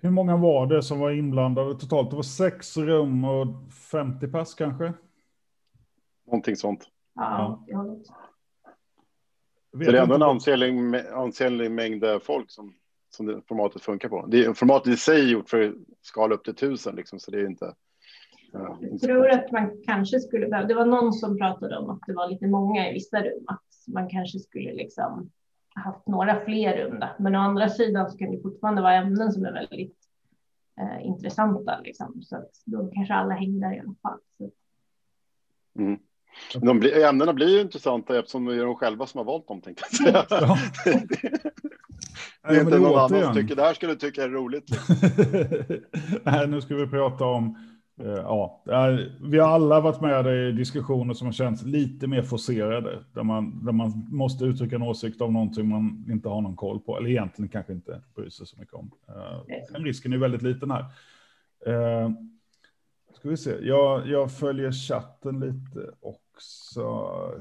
Hur 0.00 0.10
många 0.10 0.36
var 0.36 0.66
det 0.66 0.82
som 0.82 0.98
var 0.98 1.10
inblandade 1.10 1.74
totalt? 1.74 2.10
Det 2.10 2.16
var 2.16 2.22
sex 2.22 2.76
rum 2.76 3.24
och 3.24 3.46
50 3.90 4.28
pass 4.28 4.54
kanske? 4.54 4.92
Någonting 6.26 6.56
sånt. 6.56 6.88
Ja, 7.14 7.64
ja. 7.66 7.96
Så 9.72 9.78
det 9.78 9.98
är 9.98 10.02
ändå 10.02 10.14
en 10.14 10.22
ansenlig, 10.22 10.96
ansenlig 11.12 11.70
mängd 11.70 12.04
folk 12.22 12.50
som, 12.50 12.74
som 13.10 13.26
det 13.26 13.40
formatet 13.48 13.82
funkar 13.82 14.08
på. 14.08 14.26
Det, 14.26 14.58
formatet 14.58 14.94
i 14.94 14.96
sig 14.96 15.20
är 15.20 15.32
gjort 15.32 15.48
för 15.48 15.62
att 15.62 15.74
skala 16.02 16.34
upp 16.34 16.44
till 16.44 16.54
tusen, 16.54 16.96
liksom, 16.96 17.18
så 17.18 17.30
det 17.30 17.40
är 17.40 17.46
inte... 17.46 17.74
Ja, 18.52 18.78
jag 18.80 19.00
tror 19.00 19.30
att 19.30 19.52
man 19.52 19.82
kanske 19.86 20.20
skulle 20.20 20.48
behöva, 20.48 20.68
det 20.68 20.74
var 20.74 20.86
någon 20.86 21.12
som 21.12 21.38
pratade 21.38 21.78
om 21.78 21.90
att 21.90 22.00
det 22.06 22.14
var 22.14 22.28
lite 22.28 22.46
många 22.46 22.90
i 22.90 22.92
vissa 22.92 23.22
rum, 23.22 23.44
att 23.46 23.64
man 23.86 24.08
kanske 24.08 24.38
skulle 24.38 24.72
liksom 24.72 25.30
haft 25.74 26.06
några 26.06 26.44
fler 26.44 26.76
rum. 26.76 27.00
Där. 27.00 27.14
Men 27.18 27.34
å 27.34 27.38
andra 27.38 27.68
sidan 27.68 28.10
så 28.10 28.18
kan 28.18 28.30
det 28.30 28.42
fortfarande 28.42 28.82
vara 28.82 28.94
ämnen 28.94 29.32
som 29.32 29.44
är 29.44 29.52
väldigt 29.52 29.96
eh, 30.80 31.06
intressanta. 31.06 31.80
Liksom. 31.84 32.22
Så 32.22 32.36
att 32.36 32.50
då 32.64 32.90
kanske 32.94 33.14
alla 33.14 33.34
hänger 33.34 33.60
där 33.60 33.76
i 33.76 33.80
alla 33.80 33.94
fall. 34.02 34.18
Mm. 35.78 35.98
De 36.54 36.80
blir, 36.80 37.04
ämnena 37.04 37.32
blir 37.32 37.48
ju 37.48 37.60
intressanta 37.60 38.18
eftersom 38.18 38.44
det 38.44 38.54
är 38.54 38.64
de 38.64 38.74
själva 38.74 39.06
som 39.06 39.18
har 39.18 39.24
valt 39.24 39.48
dem. 39.48 39.60
Tänkte 39.60 39.84
jag 39.90 39.96
säga. 39.96 40.26
Ja. 40.30 40.58
det 42.42 42.56
är 42.56 42.60
inte 42.60 42.78
någon 42.78 42.98
annan 42.98 43.22
som 43.24 43.34
tycker 43.34 43.56
det 43.56 43.62
här 43.62 43.74
skulle 43.74 43.96
tycka 43.96 44.24
är 44.24 44.28
roligt. 44.28 44.70
Liksom. 44.70 44.96
Nej, 46.22 46.48
nu 46.48 46.60
ska 46.60 46.74
vi 46.74 46.86
prata 46.86 47.24
om 47.24 47.58
Eh, 48.00 48.06
ja, 48.06 48.62
eh, 48.66 49.06
vi 49.20 49.38
har 49.38 49.48
alla 49.48 49.80
varit 49.80 50.00
med 50.00 50.26
i 50.26 50.52
diskussioner 50.52 51.14
som 51.14 51.26
har 51.26 51.32
känts 51.32 51.62
lite 51.62 52.06
mer 52.06 52.22
forcerade, 52.22 53.04
där 53.12 53.22
man, 53.22 53.64
där 53.64 53.72
man 53.72 54.06
måste 54.10 54.44
uttrycka 54.44 54.76
en 54.76 54.82
åsikt 54.82 55.20
om 55.20 55.32
någonting 55.32 55.68
man 55.68 56.06
inte 56.10 56.28
har 56.28 56.40
någon 56.40 56.56
koll 56.56 56.80
på, 56.80 56.98
eller 56.98 57.10
egentligen 57.10 57.48
kanske 57.48 57.72
inte 57.72 58.00
bryr 58.14 58.28
sig 58.28 58.46
så 58.46 58.60
mycket 58.60 58.74
om. 58.74 58.90
Eh, 59.08 59.56
Den 59.72 59.84
risken 59.84 60.12
är 60.12 60.18
väldigt 60.18 60.42
liten 60.42 60.70
här. 60.70 60.84
Ska 63.14 63.28
vi 63.28 63.36
se, 63.36 63.50
jag, 63.62 64.08
jag 64.08 64.32
följer 64.32 64.72
chatten 64.72 65.40
lite 65.40 65.90
också. 66.00 66.84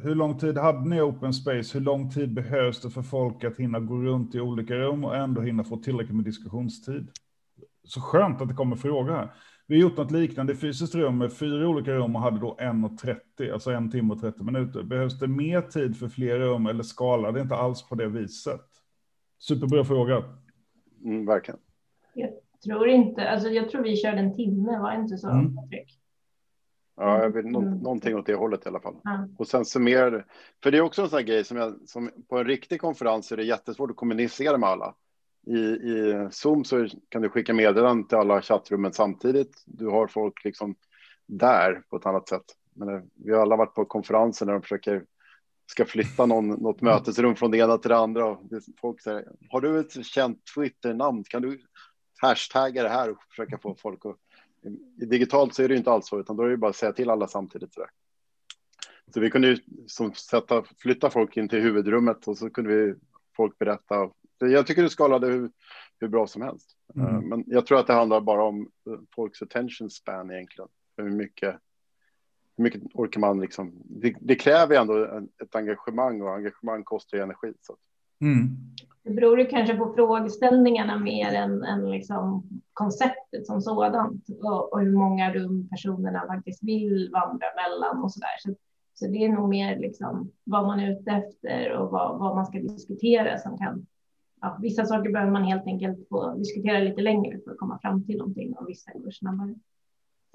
Hur 0.02 0.16
lång 0.16 0.38
tid 0.38 0.58
hade 0.58 0.90
ni 0.90 1.02
open 1.02 1.34
space? 1.34 1.78
Hur 1.78 1.86
lång 1.86 2.12
tid 2.12 2.34
behövs 2.34 2.82
det 2.82 2.90
för 2.90 3.02
folk 3.02 3.44
att 3.44 3.58
hinna 3.58 3.80
gå 3.80 3.96
runt 3.96 4.36
i 4.36 4.40
olika 4.40 4.76
rum 4.76 5.06
och 5.06 5.16
ändå 5.16 5.42
hinna 5.42 5.64
få 5.64 5.78
tillräckligt 5.78 6.16
med 6.16 6.26
diskussionstid? 6.26 7.08
Så 7.84 8.02
skönt 8.02 8.42
att 8.42 8.48
det 8.48 8.54
kommer 8.54 8.76
frågor 8.76 9.12
här. 9.12 9.34
Vi 9.68 9.76
har 9.76 9.82
gjort 9.82 9.98
något 9.98 10.12
liknande 10.12 10.54
i 10.54 10.56
fysiskt 10.56 10.96
rum 10.96 11.18
med 11.18 11.34
fyra 11.34 11.68
olika 11.68 11.92
rum 11.92 12.16
och 12.16 12.22
hade 12.22 12.40
då 12.40 12.58
1.30, 12.60 13.54
alltså 13.54 13.72
en 13.72 13.92
timme 13.92 14.14
och 14.14 14.22
30 14.22 14.44
minuter. 14.44 14.84
Behövs 14.84 15.20
det 15.20 15.28
mer 15.28 15.62
tid 15.62 15.98
för 15.98 16.08
fler 16.08 16.40
rum 16.40 16.66
eller 16.66 16.84
skala 16.84 17.32
det 17.32 17.42
inte 17.42 17.56
alls 17.56 17.84
på 17.84 17.96
det 17.96 18.08
viset? 18.08 18.62
Superbra 19.40 19.84
fråga. 19.84 20.24
Mm, 21.04 21.26
verkligen. 21.26 21.60
Jag 22.14 22.32
tror 22.64 22.88
inte, 22.88 23.30
alltså 23.30 23.50
jag 23.50 23.70
tror 23.70 23.84
vi 23.84 23.98
körde 23.98 24.18
en 24.18 24.36
timme, 24.36 24.80
var 24.80 24.94
inte 24.96 25.18
så? 25.18 25.30
Mm. 25.30 25.56
Ja, 26.96 27.24
jag 27.24 27.30
vill, 27.30 27.46
nå 27.46 27.62
mm. 27.62 27.78
någonting 27.78 28.16
åt 28.16 28.26
det 28.26 28.36
hållet 28.36 28.66
i 28.66 28.70
alla 28.70 28.80
fall. 28.80 28.96
Mm. 29.06 29.36
Och 29.38 29.48
sen 29.48 29.66
summera 29.66 30.10
det. 30.10 30.26
För 30.64 30.72
det 30.72 30.78
är 30.78 30.82
också 30.82 31.02
en 31.02 31.10
sån 31.10 31.18
här 31.18 31.26
grej 31.26 31.44
som, 31.44 31.58
jag, 31.58 31.76
som 31.86 32.12
på 32.30 32.38
en 32.38 32.46
riktig 32.46 32.82
konferens 32.82 33.32
är 33.32 33.38
det 33.38 33.44
jättesvårt 33.44 33.90
att 33.90 33.96
kommunicera 33.96 34.58
med 34.58 34.70
alla. 34.70 34.96
I, 35.46 35.58
I 35.58 36.28
Zoom 36.32 36.66
så 36.66 36.88
kan 37.10 37.22
du 37.22 37.30
skicka 37.30 37.54
meddelanden 37.54 38.08
till 38.08 38.18
alla 38.18 38.42
chattrummen 38.42 38.94
samtidigt. 38.94 39.64
Du 39.66 39.88
har 39.88 40.08
folk 40.08 40.46
liksom 40.46 40.76
där 41.26 41.84
på 41.90 41.96
ett 41.96 42.06
annat 42.06 42.30
sätt. 42.30 42.46
Men 42.74 42.90
eh, 42.90 43.02
vi 43.14 43.34
har 43.34 43.42
alla 43.42 43.56
varit 43.56 43.74
på 43.74 43.86
konferenser 43.86 44.46
när 44.46 44.54
de 44.54 44.62
försöker 44.62 45.06
ska 45.66 45.86
flytta 45.86 46.26
någon, 46.26 46.48
något 46.48 46.82
mötesrum 46.82 47.36
från 47.36 47.52
det 47.52 47.58
ena 47.58 47.78
till 47.78 47.90
det 47.90 47.98
andra. 47.98 48.26
Och 48.26 48.42
folk 48.82 49.02
säger, 49.02 49.28
har 49.50 49.62
du 49.62 49.80
ett 49.80 50.06
känt 50.06 50.40
Twitter-namn? 50.56 51.24
Kan 51.24 51.42
du 51.42 51.60
hashtagga 52.22 52.84
det 52.84 52.90
här 52.90 53.10
och 53.10 53.18
försöka 53.30 53.58
få 53.58 53.76
folk 53.76 54.06
att... 54.06 54.18
Digitalt 55.10 55.56
så 55.56 55.64
är 55.64 55.70
det 55.70 55.76
inte 55.76 55.92
alls 55.92 56.08
så, 56.08 56.20
utan 56.20 56.36
då 56.36 56.44
är 56.44 56.50
det 56.50 56.58
bara 56.58 56.70
att 56.70 56.76
säga 56.76 56.94
till 56.94 57.10
alla 57.10 57.28
samtidigt. 57.28 57.74
Så, 57.74 57.80
där. 57.80 57.90
så 59.14 59.20
vi 59.20 59.30
kunde 59.30 59.48
ju 59.48 59.58
som 59.88 60.14
sätta, 60.14 60.64
flytta 60.78 61.10
folk 61.10 61.38
in 61.38 61.50
till 61.50 61.62
huvudrummet 61.62 62.28
och 62.28 62.38
så 62.38 62.50
kunde 62.50 62.76
vi 62.76 62.96
folk 63.36 63.58
berätta 63.58 64.10
jag 64.48 64.68
tycker 64.68 64.84
du 64.84 64.90
skalade 64.90 65.28
hur, 65.28 65.52
hur 66.00 66.08
bra 66.08 66.28
som 66.28 66.42
helst. 66.42 66.76
Mm. 66.96 67.08
Eh, 67.08 67.22
men 67.22 67.44
jag 67.48 67.66
tror 67.66 67.80
att 67.80 67.88
det 67.88 67.94
handlar 67.94 68.22
bara 68.22 68.44
om 68.44 68.62
eh, 68.62 69.00
folks 69.16 69.42
attention 69.42 69.90
span 69.90 70.32
egentligen. 70.32 70.70
Hur 70.98 71.10
mycket, 71.10 71.56
hur 72.58 72.64
mycket 72.64 72.82
orkar 72.94 73.20
man 73.20 73.40
liksom? 73.40 73.82
Det, 73.86 74.16
det 74.22 74.36
kräver 74.36 74.76
ändå 74.76 75.04
ett 75.44 75.56
engagemang 75.56 76.22
och 76.22 76.36
engagemang 76.36 76.84
kostar 76.84 77.18
energi. 77.18 77.54
Så. 77.62 77.76
Mm. 78.22 78.48
Det 79.04 79.12
beror 79.12 79.40
ju 79.40 79.46
kanske 79.46 79.76
på 79.76 79.94
frågeställningarna 79.94 81.00
mer 81.00 81.34
än, 81.34 81.64
än 81.64 81.92
liksom 81.92 82.44
konceptet 82.74 83.48
som 83.48 83.62
sådant 83.62 84.30
och, 84.44 84.74
och, 84.74 84.80
hur 84.80 84.92
många 84.92 85.34
rum 85.34 85.70
personerna 85.70 86.28
faktiskt 86.28 86.64
vill 86.64 87.10
vandra 87.14 87.46
mellan 87.56 88.04
och 88.04 88.12
så 88.12 88.20
där. 88.20 88.38
Så, 88.40 88.56
så 88.94 89.08
det 89.08 89.26
är 89.26 89.30
nog 89.30 89.50
mer 89.50 89.80
liksom 89.80 90.32
vad 90.44 90.68
man 90.68 90.80
är 90.80 90.92
ute 90.92 91.12
efter 91.12 91.72
och 91.72 91.92
vad, 91.92 92.20
vad 92.20 92.36
man 92.36 92.46
ska 92.46 92.60
diskutera 92.60 93.38
som 93.38 93.58
kan 93.58 93.86
ja, 94.44 94.58
vissa 94.62 94.86
saker 94.86 95.12
behöver 95.12 95.32
man 95.32 95.44
helt 95.44 95.68
enkelt 95.68 96.10
få 96.10 96.34
diskutera 96.34 96.80
lite 96.80 97.02
längre 97.02 97.40
för 97.44 97.52
att 97.52 97.58
komma 97.58 97.80
fram 97.80 98.06
till 98.06 98.18
någonting 98.18 98.54
och 98.54 98.70
vissa 98.70 98.92
går 98.94 99.12
snabbare. 99.12 99.56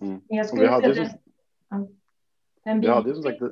Mm. 0.03 0.21
Jag 0.29 0.47
skulle 0.47 0.63
vi 0.63 0.69
hade, 0.69 0.95
det, 0.95 1.21
ja, 2.65 2.75
vi 2.75 2.89
hade 2.89 3.15
som 3.15 3.23
sagt, 3.23 3.43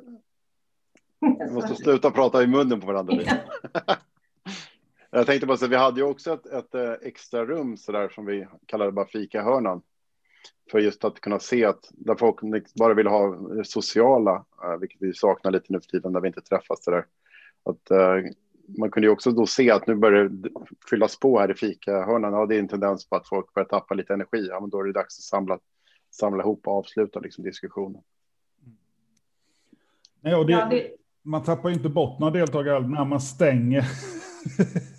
vi 1.19 1.53
måste 1.53 1.75
sluta 1.75 2.11
prata 2.11 2.43
i 2.43 2.47
munnen 2.47 2.81
på 2.81 2.87
varandra. 2.87 3.15
jag 5.11 5.25
tänkte 5.25 5.47
bara 5.47 5.57
säga, 5.57 5.69
vi 5.69 5.75
hade 5.75 5.99
ju 5.99 6.07
också 6.07 6.33
ett, 6.33 6.45
ett 6.45 6.75
eh, 6.75 6.91
extra 7.01 7.45
rum 7.45 7.77
så 7.77 7.91
där 7.91 8.09
som 8.09 8.25
vi 8.25 8.47
kallade 8.65 8.91
bara 8.91 9.07
fika 9.07 9.43
hörnan 9.43 9.81
för 10.71 10.79
just 10.79 11.03
att 11.03 11.21
kunna 11.21 11.39
se 11.39 11.65
att 11.65 11.89
där 11.91 12.15
folk 12.15 12.35
bara 12.79 12.93
vill 12.93 13.07
ha 13.07 13.37
sociala, 13.63 14.45
eh, 14.63 14.77
vilket 14.79 15.01
vi 15.01 15.13
saknar 15.13 15.51
lite 15.51 15.73
nu 15.73 15.79
för 15.79 15.87
tiden 15.87 16.13
när 16.13 16.19
vi 16.19 16.27
inte 16.27 16.41
träffas 16.41 16.83
så 16.83 16.91
där. 16.91 17.05
Att 17.63 17.91
uh, 17.91 18.31
man 18.77 18.91
kunde 18.91 19.07
ju 19.07 19.11
också 19.11 19.31
då 19.31 19.45
se 19.45 19.71
att 19.71 19.87
nu 19.87 19.95
börjar 19.95 20.23
det 20.23 20.49
fyllas 20.89 21.19
på 21.19 21.39
här 21.39 21.51
i 21.51 21.53
fikahörnan. 21.53 22.33
Ja, 22.33 22.45
det 22.45 22.55
är 22.55 22.59
en 22.59 22.67
tendens 22.67 23.09
på 23.09 23.15
att 23.15 23.27
folk 23.27 23.53
börjar 23.53 23.67
tappa 23.67 23.93
lite 23.93 24.13
energi. 24.13 24.47
Ja, 24.49 24.59
men 24.59 24.69
då 24.69 24.79
är 24.79 24.83
det 24.83 24.93
dags 24.93 25.19
att 25.19 25.23
samla, 25.23 25.59
samla 26.11 26.43
ihop 26.43 26.67
och 26.67 26.77
avsluta 26.77 27.19
liksom 27.19 27.43
diskussionen. 27.43 28.01
Nej, 30.21 30.35
och 30.35 30.45
det, 30.45 30.53
ja, 30.53 30.67
det... 30.69 30.87
Man 31.23 31.43
tappar 31.43 31.69
inte 31.69 31.89
bort 31.89 32.19
några 32.19 32.33
deltagare 32.33 32.87
när 32.87 33.05
man 33.05 33.21
stänger. 33.21 33.85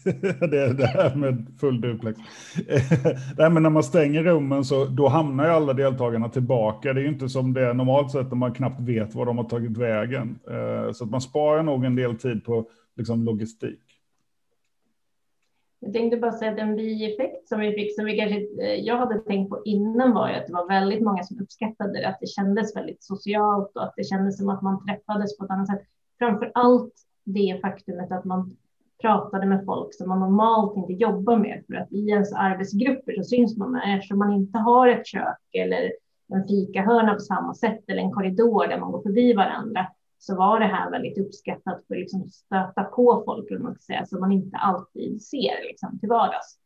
det 0.50 0.58
är 0.58 0.74
det 0.74 0.86
här 0.86 1.14
med 1.14 1.46
full 1.60 1.80
duplex. 1.80 2.18
Nej, 3.38 3.50
men 3.50 3.62
när 3.62 3.70
man 3.70 3.82
stänger 3.82 4.22
rummen 4.22 4.64
så 4.64 4.84
då 4.84 5.08
hamnar 5.08 5.44
ju 5.44 5.50
alla 5.50 5.72
deltagarna 5.72 6.28
tillbaka. 6.28 6.92
Det 6.92 7.00
är 7.00 7.02
ju 7.02 7.08
inte 7.08 7.28
som 7.28 7.52
det 7.52 7.66
är 7.66 7.74
normalt 7.74 8.10
sett 8.10 8.28
när 8.28 8.36
man 8.36 8.54
knappt 8.54 8.80
vet 8.80 9.14
var 9.14 9.26
de 9.26 9.38
har 9.38 9.44
tagit 9.44 9.76
vägen. 9.76 10.38
Eh, 10.50 10.92
så 10.92 11.04
att 11.04 11.10
man 11.10 11.20
sparar 11.20 11.62
nog 11.62 11.84
en 11.84 11.96
del 11.96 12.16
tid 12.16 12.44
på 12.44 12.68
liksom, 12.98 13.24
logistik. 13.24 13.80
Jag 15.80 15.92
tänkte 15.92 16.16
bara 16.16 16.32
säga 16.32 16.52
att 16.52 16.58
en 16.58 16.76
bieffekt 16.76 17.48
som 17.48 17.60
vi 17.60 17.72
fick, 17.72 17.94
som 17.94 18.04
vi 18.04 18.18
kanske, 18.18 18.62
eh, 18.62 18.74
jag 18.74 18.96
hade 18.96 19.18
tänkt 19.18 19.50
på 19.50 19.62
innan 19.64 20.14
var 20.14 20.28
ju 20.28 20.34
att 20.34 20.46
det 20.46 20.52
var 20.52 20.68
väldigt 20.68 21.02
många 21.02 21.22
som 21.22 21.40
uppskattade 21.40 21.92
det, 21.92 22.08
att 22.08 22.20
det 22.20 22.26
kändes 22.26 22.76
väldigt 22.76 23.02
socialt 23.02 23.76
och 23.76 23.82
att 23.82 23.94
det 23.96 24.04
kändes 24.04 24.38
som 24.38 24.48
att 24.48 24.62
man 24.62 24.86
träffades 24.86 25.38
på 25.38 25.44
ett 25.44 25.50
annat 25.50 25.66
sätt. 25.66 25.82
Framför 26.18 26.52
allt 26.54 26.92
det 27.24 27.58
faktumet 27.62 28.12
att 28.12 28.24
man 28.24 28.56
pratade 29.00 29.46
med 29.46 29.64
folk 29.64 29.94
som 29.94 30.08
man 30.08 30.20
normalt 30.20 30.76
inte 30.76 30.92
jobbar 30.92 31.36
med, 31.36 31.64
för 31.66 31.74
att 31.74 31.92
i 31.92 32.08
ens 32.08 32.32
arbetsgrupper 32.32 33.12
så 33.12 33.22
syns 33.22 33.56
man 33.56 33.72
med, 33.72 33.96
eftersom 33.96 34.18
man 34.18 34.32
inte 34.32 34.58
har 34.58 34.88
ett 34.88 35.06
kök 35.06 35.38
eller 35.52 35.92
en 36.32 36.48
fikahörna 36.48 37.14
på 37.14 37.20
samma 37.20 37.54
sätt 37.54 37.84
eller 37.86 38.02
en 38.02 38.12
korridor 38.12 38.66
där 38.66 38.80
man 38.80 38.92
går 38.92 39.02
förbi 39.02 39.32
varandra, 39.32 39.86
så 40.18 40.36
var 40.36 40.60
det 40.60 40.66
här 40.66 40.90
väldigt 40.90 41.18
uppskattat 41.18 41.86
för 41.86 41.94
att 41.94 42.00
liksom 42.00 42.28
stöta 42.28 42.84
på 42.84 43.22
folk, 43.24 43.60
man 43.60 43.78
säga, 43.78 44.06
som 44.06 44.20
man 44.20 44.32
inte 44.32 44.56
alltid 44.56 45.22
ser 45.22 45.62
liksom, 45.68 45.98
till 45.98 46.08
vardags. 46.08 46.58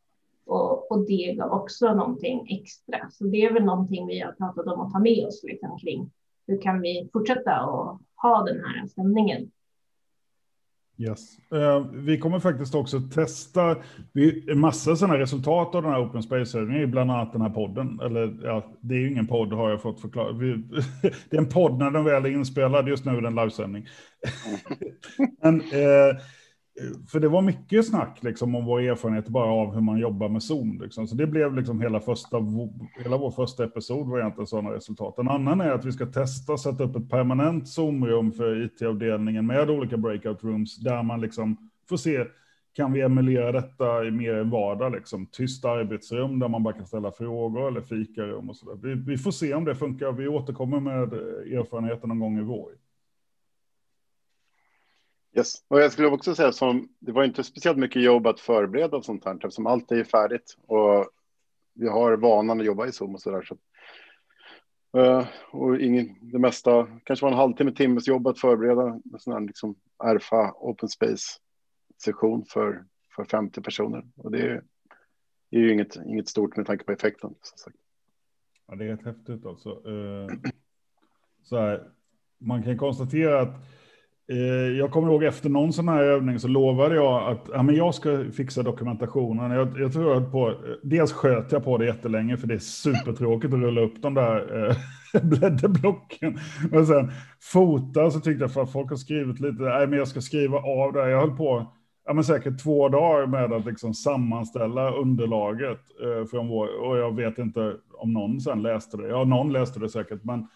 Och, 0.45 0.91
och, 0.91 1.07
det 1.07 1.33
gav 1.37 1.51
också 1.51 1.93
någonting 1.93 2.47
extra. 2.49 3.09
Så 3.11 3.23
det 3.23 3.45
är 3.45 3.53
väl 3.53 3.63
någonting 3.63 4.07
vi 4.07 4.19
har 4.19 4.31
pratat 4.31 4.67
om 4.67 4.81
att 4.81 4.93
ta 4.93 4.99
med 4.99 5.27
oss 5.27 5.43
liksom, 5.43 5.77
kring 5.77 6.11
hur 6.47 6.61
kan 6.61 6.81
vi 6.81 7.09
fortsätta 7.13 7.51
att 7.51 7.99
ha 8.15 8.43
den 8.43 8.63
här 8.65 8.87
stämningen 8.87 9.51
Yes. 11.03 11.37
Uh, 11.53 11.87
vi 11.93 12.17
kommer 12.17 12.39
faktiskt 12.39 12.75
också 12.75 12.99
testa 12.99 13.75
vi, 14.13 14.51
en 14.51 14.59
massa 14.59 14.95
sådana 14.95 15.19
resultat 15.19 15.75
av 15.75 15.83
den 15.83 15.91
här 15.91 16.05
Open 16.05 16.23
Space-övningen, 16.23 16.91
bland 16.91 17.11
annat 17.11 17.31
den 17.31 17.41
här 17.41 17.49
podden. 17.49 17.99
Eller 17.99 18.39
ja, 18.43 18.65
det 18.81 18.95
är 18.95 18.99
ju 18.99 19.11
ingen 19.11 19.27
podd 19.27 19.53
har 19.53 19.69
jag 19.69 19.81
fått 19.81 20.01
förklara. 20.01 20.31
Vi, 20.31 20.53
det 21.29 21.37
är 21.37 21.41
en 21.41 21.49
podd 21.49 21.79
när 21.79 21.91
den 21.91 22.03
väl 22.03 22.25
är 22.25 22.29
inspelad, 22.29 22.87
just 22.87 23.05
nu 23.05 23.17
är 23.17 23.21
det 23.21 23.27
en 23.27 23.35
livesändning. 23.35 23.87
Men, 25.41 25.61
uh, 25.61 26.17
för 27.11 27.19
det 27.19 27.27
var 27.27 27.41
mycket 27.41 27.87
snack 27.87 28.23
liksom, 28.23 28.55
om 28.55 28.65
vår 28.65 28.81
erfarenhet 28.81 29.27
bara 29.27 29.51
av 29.51 29.73
hur 29.73 29.81
man 29.81 29.99
jobbar 29.99 30.29
med 30.29 30.43
Zoom. 30.43 30.81
Liksom. 30.81 31.07
Så 31.07 31.15
det 31.15 31.27
blev 31.27 31.55
liksom 31.55 31.81
hela, 31.81 31.99
första, 31.99 32.37
hela 33.03 33.17
vår 33.17 33.31
första 33.31 33.63
episod 33.63 34.07
var 34.07 34.19
egentligen 34.19 34.47
sådana 34.47 34.71
resultat. 34.71 35.19
En 35.19 35.29
annan 35.29 35.61
är 35.61 35.71
att 35.71 35.85
vi 35.85 35.91
ska 35.91 36.05
testa 36.05 36.57
sätta 36.57 36.83
upp 36.83 36.95
ett 36.95 37.09
permanent 37.09 37.67
Zoom-rum 37.67 38.31
för 38.31 38.65
it-avdelningen 38.65 39.45
med 39.45 39.69
olika 39.69 39.97
breakout 39.97 40.43
rooms 40.43 40.77
där 40.77 41.03
man 41.03 41.21
liksom 41.21 41.69
får 41.89 41.97
se 41.97 42.25
kan 42.75 42.93
vi 42.93 43.01
emulera 43.01 43.51
detta 43.51 44.05
i 44.05 44.11
mer 44.11 44.33
en 44.33 44.49
vardag, 44.49 44.91
liksom 44.91 45.25
tyst 45.25 45.65
arbetsrum 45.65 46.39
där 46.39 46.47
man 46.47 46.63
bara 46.63 46.73
kan 46.73 46.85
ställa 46.85 47.11
frågor 47.11 47.67
eller 47.67 47.81
fikarum 47.81 48.49
och 48.49 48.55
så 48.55 48.73
där. 48.73 48.87
Vi, 48.87 48.95
vi 48.95 49.17
får 49.17 49.31
se 49.31 49.53
om 49.53 49.65
det 49.65 49.75
funkar. 49.75 50.11
Vi 50.11 50.27
återkommer 50.27 50.79
med 50.79 51.13
eh, 51.13 51.59
erfarenheten 51.59 52.09
någon 52.09 52.19
gång 52.19 52.39
i 52.39 52.41
vår. 52.41 52.71
Yes. 55.35 55.63
Och 55.67 55.81
jag 55.81 55.91
skulle 55.91 56.07
också 56.07 56.35
säga 56.35 56.51
som 56.51 56.89
det 56.99 57.11
var 57.11 57.23
inte 57.23 57.43
speciellt 57.43 57.77
mycket 57.77 58.03
jobb 58.03 58.27
att 58.27 58.39
förbereda 58.39 58.97
och 58.97 59.05
sånt 59.05 59.25
här 59.25 59.35
eftersom 59.35 59.67
allt 59.67 59.91
är 59.91 60.03
färdigt 60.03 60.57
och 60.67 61.09
vi 61.73 61.87
har 61.87 62.17
vanan 62.17 62.59
att 62.59 62.65
jobba 62.65 62.87
i 62.87 62.91
Zoom 62.91 63.15
och 63.15 63.21
så 63.21 63.31
där. 63.31 63.41
Så, 63.41 63.57
uh, 64.99 65.27
och 65.51 65.79
ingen, 65.79 66.31
det 66.31 66.39
mesta 66.39 66.87
kanske 67.03 67.25
var 67.25 67.31
en 67.31 67.37
halvtimme, 67.37 67.71
timmes 67.71 68.07
jobb 68.07 68.27
att 68.27 68.39
förbereda 68.39 68.81
en 69.13 69.19
sån 69.19 69.33
här 69.33 69.39
liksom 69.39 69.75
RFA 70.03 70.53
open 70.55 70.89
space 70.89 71.39
session 72.03 72.45
för, 72.45 72.85
för 73.15 73.25
50 73.25 73.61
personer 73.61 74.03
och 74.15 74.31
det 74.31 74.41
är, 74.41 74.63
är 75.51 75.59
ju 75.59 75.73
inget, 75.73 75.95
inget 75.95 76.29
stort 76.29 76.57
med 76.57 76.65
tanke 76.65 76.83
på 76.83 76.91
effekten. 76.91 77.35
Så 77.41 77.57
sagt. 77.57 77.77
Ja, 78.67 78.75
det 78.75 78.85
är 78.85 78.89
rätt 78.89 79.05
häftigt 79.05 79.45
alltså. 79.45 79.89
Uh, 79.89 80.29
så 81.43 81.57
här, 81.57 81.91
man 82.37 82.63
kan 82.63 82.77
konstatera 82.77 83.41
att 83.41 83.55
Eh, 84.31 84.37
jag 84.77 84.91
kommer 84.91 85.07
ihåg 85.07 85.23
efter 85.23 85.49
någon 85.49 85.73
sån 85.73 85.87
här 85.87 86.03
övning 86.03 86.39
så 86.39 86.47
lovade 86.47 86.95
jag 86.95 87.31
att 87.31 87.49
ja, 87.53 87.63
men 87.63 87.75
jag 87.75 87.95
ska 87.95 88.25
fixa 88.31 88.63
dokumentationen. 88.63 89.51
Jag, 89.51 89.79
jag 89.79 89.93
tror 89.93 90.13
jag 90.13 90.31
på, 90.31 90.49
eh, 90.49 90.55
dels 90.83 91.11
sköt 91.13 91.51
jag 91.51 91.63
på 91.63 91.77
det 91.77 91.85
jättelänge 91.85 92.37
för 92.37 92.47
det 92.47 92.53
är 92.53 92.59
supertråkigt 92.59 93.53
att 93.53 93.59
rulla 93.59 93.81
upp 93.81 94.01
de 94.01 94.13
där 94.13 94.69
eh, 94.69 94.75
blädderblocken. 95.23 96.39
Men 96.71 96.87
sen 96.87 97.11
fota 97.41 98.11
så 98.11 98.19
tyckte 98.19 98.43
jag 98.43 98.53
för 98.53 98.63
att 98.63 98.71
folk 98.71 98.89
har 98.89 98.97
skrivit 98.97 99.39
lite, 99.39 99.63
nej 99.63 99.87
men 99.87 99.99
jag 99.99 100.07
ska 100.07 100.21
skriva 100.21 100.57
av 100.57 100.93
det. 100.93 101.09
Jag 101.09 101.19
höll 101.19 101.37
på 101.37 101.73
ja, 102.05 102.13
men 102.13 102.23
säkert 102.23 102.63
två 102.63 102.89
dagar 102.89 103.27
med 103.27 103.53
att 103.53 103.65
liksom 103.65 103.93
sammanställa 103.93 104.91
underlaget 104.91 105.79
eh, 106.03 106.25
från 106.25 106.47
vår, 106.47 106.67
och 106.81 106.97
jag 106.97 107.15
vet 107.15 107.37
inte 107.37 107.75
om 107.93 108.13
någon 108.13 108.41
sen 108.41 108.61
läste 108.61 108.97
det. 108.97 109.07
Ja, 109.07 109.23
någon 109.23 109.53
läste 109.53 109.79
det 109.79 109.89
säkert, 109.89 110.23
men 110.23 110.47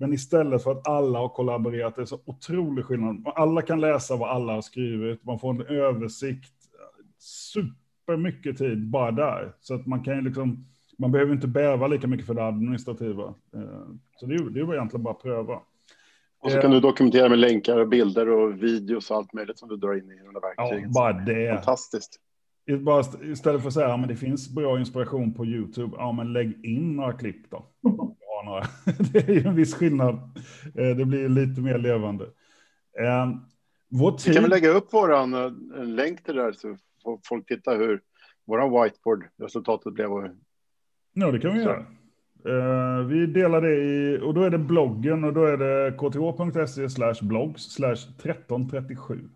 men 0.00 0.12
istället 0.12 0.62
för 0.62 0.72
att 0.72 0.88
alla 0.88 1.18
har 1.18 1.28
kollaborerat, 1.28 1.96
det 1.96 2.02
är 2.02 2.06
så 2.06 2.20
otrolig 2.24 2.84
skillnad. 2.84 3.22
Alla 3.34 3.62
kan 3.62 3.80
läsa 3.80 4.16
vad 4.16 4.30
alla 4.30 4.52
har 4.52 4.62
skrivit, 4.62 5.24
man 5.24 5.38
får 5.38 5.50
en 5.50 5.76
översikt. 5.76 6.54
Supermycket 7.18 8.58
tid 8.58 8.90
bara 8.90 9.10
där. 9.10 9.52
Så 9.60 9.74
att 9.74 9.86
man 9.86 10.04
kan 10.04 10.24
liksom, 10.24 10.66
man 10.98 11.12
behöver 11.12 11.32
inte 11.32 11.46
bäva 11.46 11.86
lika 11.86 12.06
mycket 12.06 12.26
för 12.26 12.34
det 12.34 12.44
administrativa. 12.44 13.34
Eh, 13.54 13.88
så 14.16 14.26
det, 14.26 14.50
det 14.50 14.64
var 14.64 14.74
egentligen 14.74 15.02
bara 15.02 15.14
att 15.14 15.22
pröva. 15.22 15.60
Och 16.40 16.50
så 16.50 16.60
kan 16.60 16.70
du 16.70 16.76
eh. 16.76 16.82
dokumentera 16.82 17.28
med 17.28 17.38
länkar 17.38 17.78
och 17.78 17.88
bilder 17.88 18.28
och 18.28 18.62
videos 18.62 19.10
och 19.10 19.16
allt 19.16 19.32
möjligt 19.32 19.58
som 19.58 19.68
du 19.68 19.76
drar 19.76 19.94
in 19.94 20.10
i 20.10 20.18
de 20.24 20.34
där 20.34 20.40
verktygen. 20.40 20.82
Ja, 20.82 21.00
bara 21.00 21.12
det. 21.12 21.54
Fantastiskt. 21.54 22.20
Bara 22.80 23.04
istället 23.22 23.60
för 23.60 23.68
att 23.68 23.74
säga 23.74 23.94
att 23.94 24.00
ja, 24.00 24.06
det 24.06 24.16
finns 24.16 24.54
bra 24.54 24.78
inspiration 24.78 25.34
på 25.34 25.46
YouTube, 25.46 25.96
ja 25.98 26.12
men 26.12 26.32
lägg 26.32 26.64
in 26.64 26.96
några 26.96 27.12
klipp 27.12 27.50
då. 27.50 27.66
några. 28.42 28.64
Det 29.12 29.28
är 29.28 29.34
ju 29.34 29.46
en 29.46 29.54
viss 29.54 29.74
skillnad. 29.74 30.14
Eh, 30.74 30.96
det 30.96 31.04
blir 31.04 31.28
lite 31.28 31.60
mer 31.60 31.78
levande. 31.78 32.24
Eh, 33.00 33.30
vår 33.90 34.12
tid... 34.12 34.28
Vi 34.28 34.34
kan 34.34 34.42
väl 34.42 34.50
lägga 34.50 34.68
upp 34.68 34.92
våran 34.92 35.34
eh, 35.34 35.84
länk 35.84 36.24
till 36.24 36.36
det 36.36 36.42
där 36.42 36.52
så 36.52 36.76
får 37.02 37.20
folk 37.24 37.46
titta 37.46 37.70
hur 37.70 38.00
våran 38.46 38.82
whiteboard 38.82 39.24
resultatet 39.38 39.94
blev. 39.94 40.08
Ja, 41.12 41.30
det 41.30 41.38
kan 41.38 41.54
vi 41.54 41.62
göra. 41.62 41.86
vi 43.04 43.26
delar 43.26 43.60
det 43.60 43.74
i, 43.74 44.20
och 44.22 44.34
då 44.34 44.42
är 44.42 44.50
det 44.50 44.58
bloggen 44.58 45.24
och 45.24 45.32
då 45.32 45.44
är 45.44 45.56
det 45.56 45.92
kth.se 45.92 47.26
blogs 47.26 47.62
slash 47.62 47.92
1337. 47.92 49.28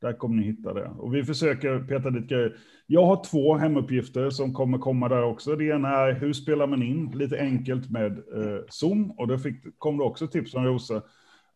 Där 0.00 0.12
kommer 0.12 0.36
ni 0.36 0.42
hitta 0.42 0.74
det. 0.74 0.90
Och 0.98 1.14
vi 1.14 1.24
försöker 1.24 1.78
peta 1.78 2.10
dit 2.10 2.28
grejer. 2.28 2.56
Jag 2.86 3.06
har 3.06 3.24
två 3.24 3.54
hemuppgifter 3.54 4.30
som 4.30 4.54
kommer 4.54 4.78
komma 4.78 5.08
där 5.08 5.22
också. 5.22 5.56
Det 5.56 5.64
ena 5.64 5.88
är 5.88 6.12
hur 6.12 6.32
spelar 6.32 6.66
man 6.66 6.82
in 6.82 7.10
lite 7.10 7.40
enkelt 7.40 7.90
med 7.90 8.12
eh, 8.12 8.60
Zoom. 8.68 9.10
Och 9.10 9.28
då 9.28 9.38
fick, 9.38 9.78
kom 9.78 9.98
det 9.98 10.04
också 10.04 10.26
tips 10.26 10.52
från 10.52 10.64
Rosa. 10.64 11.02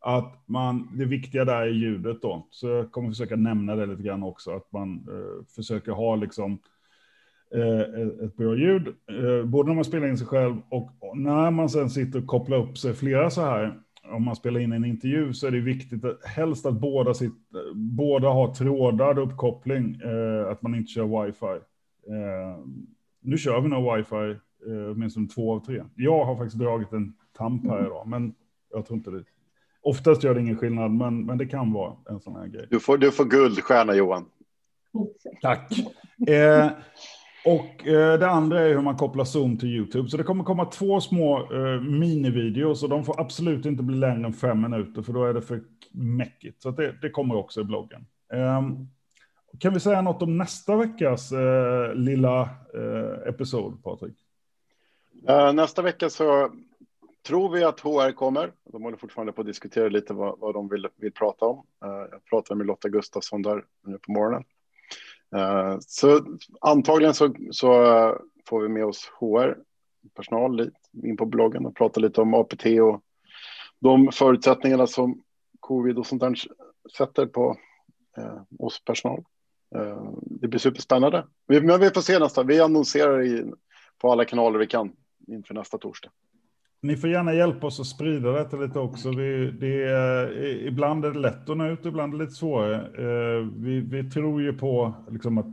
Att 0.01 0.43
man, 0.47 0.99
det 0.99 1.05
viktiga 1.05 1.45
där 1.45 1.61
är 1.61 1.67
ljudet 1.67 2.23
då. 2.23 2.49
Så 2.51 2.69
jag 2.69 2.93
kommer 2.93 3.09
försöka 3.09 3.37
nämna 3.37 3.77
det 3.77 3.87
lite 3.87 4.03
grann 4.03 4.23
också. 4.23 4.51
Att 4.51 4.73
man 4.73 5.09
eh, 5.09 5.45
försöker 5.57 5.93
ha 5.93 6.17
liksom 6.17 6.59
eh, 7.55 8.25
ett 8.27 8.37
bra 8.37 8.57
ljud. 8.57 8.89
Eh, 8.89 9.45
både 9.45 9.69
när 9.69 9.75
man 9.75 9.85
spelar 9.85 10.09
in 10.09 10.19
sig 10.19 10.27
själv 10.27 10.57
och 10.69 10.91
när 11.15 11.51
man 11.51 11.69
sen 11.69 11.91
sitter 11.91 12.19
och 12.19 12.27
kopplar 12.27 12.59
upp 12.59 12.79
sig 12.79 12.95
flera 12.95 13.31
så 13.31 13.41
här 13.41 13.84
om 14.05 14.25
man 14.25 14.37
spelar 14.37 14.61
in 14.61 14.73
en 14.73 14.85
intervju 14.85 15.33
så 15.33 15.47
är 15.47 15.51
det 15.51 15.61
viktigt 15.61 16.05
att 16.05 16.25
helst 16.25 16.67
att 16.67 16.75
båda, 16.75 17.15
sitt, 17.15 17.35
båda 17.75 18.29
har 18.29 18.55
trådad 18.55 19.19
uppkoppling, 19.19 20.01
eh, 20.05 20.51
att 20.51 20.63
man 20.63 20.75
inte 20.75 20.93
kör 20.93 21.25
wifi. 21.25 21.65
Eh, 22.09 22.59
nu 23.21 23.39
kör 23.39 23.61
vi 23.61 23.69
nog 23.69 23.97
wifi, 23.97 24.39
eh, 24.67 24.91
åtminstone 24.91 25.29
två 25.29 25.55
av 25.55 25.61
tre. 25.61 25.83
Jag 25.95 26.25
har 26.25 26.37
faktiskt 26.37 26.59
dragit 26.59 26.93
en 26.93 27.13
tamp 27.37 27.67
här 27.67 27.87
idag, 27.87 28.07
men 28.07 28.35
jag 28.73 28.87
tror 28.87 28.97
inte 28.97 29.11
det. 29.11 29.25
Oftast 29.83 30.25
gör 30.25 30.35
det 30.35 30.41
ingen 30.41 30.57
skillnad, 30.57 30.91
men, 30.91 31.27
men 31.27 31.39
det 31.39 31.47
kan 31.47 31.73
vara 31.73 31.97
en 32.11 32.21
sån 32.21 32.37
här 32.37 32.47
grej. 32.47 32.67
Du 32.71 32.81
får, 32.81 32.99
du 32.99 33.11
får 33.11 33.25
guldstjärna 33.25 33.95
Johan. 33.95 34.25
Tack. 35.43 35.73
Eh, 36.29 36.71
och 37.45 37.87
eh, 37.87 38.19
det 38.19 38.31
andra 38.31 38.61
är 38.61 38.69
hur 38.69 38.81
man 38.81 38.97
kopplar 38.97 39.25
Zoom 39.25 39.59
till 39.59 39.69
YouTube. 39.69 40.09
Så 40.09 40.17
det 40.17 40.23
kommer 40.23 40.45
komma 40.45 40.65
två 40.65 41.01
små 41.01 41.39
eh, 41.39 41.81
minivideos 41.81 42.83
och 42.83 42.89
de 42.89 43.05
får 43.05 43.21
absolut 43.21 43.67
inte 43.67 43.83
bli 43.83 43.97
längre 43.97 44.27
än 44.27 44.33
fem 44.33 44.61
minuter 44.61 45.03
för 45.03 45.13
då 45.13 45.25
är 45.25 45.35
det 45.35 45.43
för 45.43 45.63
mäckigt. 45.93 46.63
Så 46.63 46.71
det, 46.71 46.95
det, 47.03 47.11
kommer 47.11 47.37
också 47.37 47.61
i 47.61 47.65
bloggen. 47.65 48.07
Eh, 48.33 48.63
kan 49.59 49.75
vi 49.75 49.81
säga 49.81 50.03
något 50.03 50.23
om 50.23 50.39
nästa 50.39 50.77
veckas 50.77 51.33
eh, 51.33 51.95
lilla 51.95 52.41
eh, 52.75 53.29
episod, 53.29 53.85
Patrik? 53.85 54.17
Eh, 55.29 55.53
nästa 55.53 55.83
vecka 55.83 56.11
så 56.11 56.51
tror 57.27 57.49
vi 57.49 57.65
att 57.65 57.81
HR 57.81 58.13
kommer. 58.13 58.53
De 58.73 58.83
håller 58.83 58.97
fortfarande 58.97 59.33
på 59.33 59.41
att 59.41 59.47
diskutera 59.47 59.89
lite 59.89 60.15
vad, 60.15 60.39
vad 60.39 60.55
de 60.55 60.69
vill, 60.69 60.89
vill 60.97 61.13
prata 61.13 61.47
om. 61.47 61.67
Eh, 61.85 62.09
jag 62.11 62.25
pratade 62.25 62.59
med 62.59 62.67
Lotta 62.67 62.89
Gustafsson 62.89 63.43
där 63.43 63.65
nu 63.87 63.99
på 63.99 64.13
morgonen. 64.13 64.45
Eh, 65.35 65.77
så 65.81 66.25
antagligen 66.61 67.15
så, 67.15 67.35
så 67.51 67.85
eh, 67.85 68.15
får 68.49 68.63
vi 68.63 68.69
med 68.69 68.85
oss 68.85 69.11
HR-personal 69.21 70.71
in 71.05 71.17
på 71.17 71.27
bloggen 71.27 71.67
och 71.67 71.77
prata 71.77 72.01
lite 72.01 72.21
om 72.21 72.35
APT 72.35 72.67
och 72.67 73.03
de 73.81 74.13
förutsättningarna 74.13 74.87
som 74.87 75.23
covid 75.61 75.99
och 75.99 76.07
sånt 76.07 76.23
där 76.23 76.35
sätter 76.97 77.27
på 77.27 77.57
eh, 78.17 78.43
oss 78.59 78.85
personal. 78.85 79.25
Det 80.21 80.49
blir 80.49 80.59
superspännande. 80.59 81.27
Men 81.47 81.81
vi 81.81 81.91
får 81.91 82.01
se 82.01 82.19
nästa. 82.19 82.43
Vi 82.43 82.61
annonserar 82.61 83.23
i, 83.23 83.53
på 83.99 84.13
alla 84.13 84.25
kanaler 84.25 84.59
vi 84.59 84.67
kan 84.67 84.93
inför 85.27 85.55
nästa 85.55 85.79
torsdag. 85.79 86.11
Ni 86.85 86.97
får 86.97 87.11
gärna 87.11 87.35
hjälpa 87.35 87.67
oss 87.67 87.81
att 87.81 87.87
sprida 87.87 88.33
detta 88.33 88.57
lite 88.57 88.79
också. 88.79 89.11
Vi, 89.11 89.51
det 89.51 89.83
är, 89.85 90.33
ibland 90.67 91.05
är 91.05 91.11
det 91.11 91.19
lätt 91.19 91.51
att 91.51 91.57
nå 91.57 91.67
ut, 91.67 91.87
ibland 91.87 92.15
är 92.15 92.19
det 92.19 92.25
lite 92.25 92.37
svårare. 92.37 92.77
Eh, 92.77 93.47
vi, 93.57 93.81
vi 93.81 94.11
tror 94.11 94.43
ju 94.43 94.53
på 94.53 94.95
liksom 95.11 95.39
att 95.39 95.47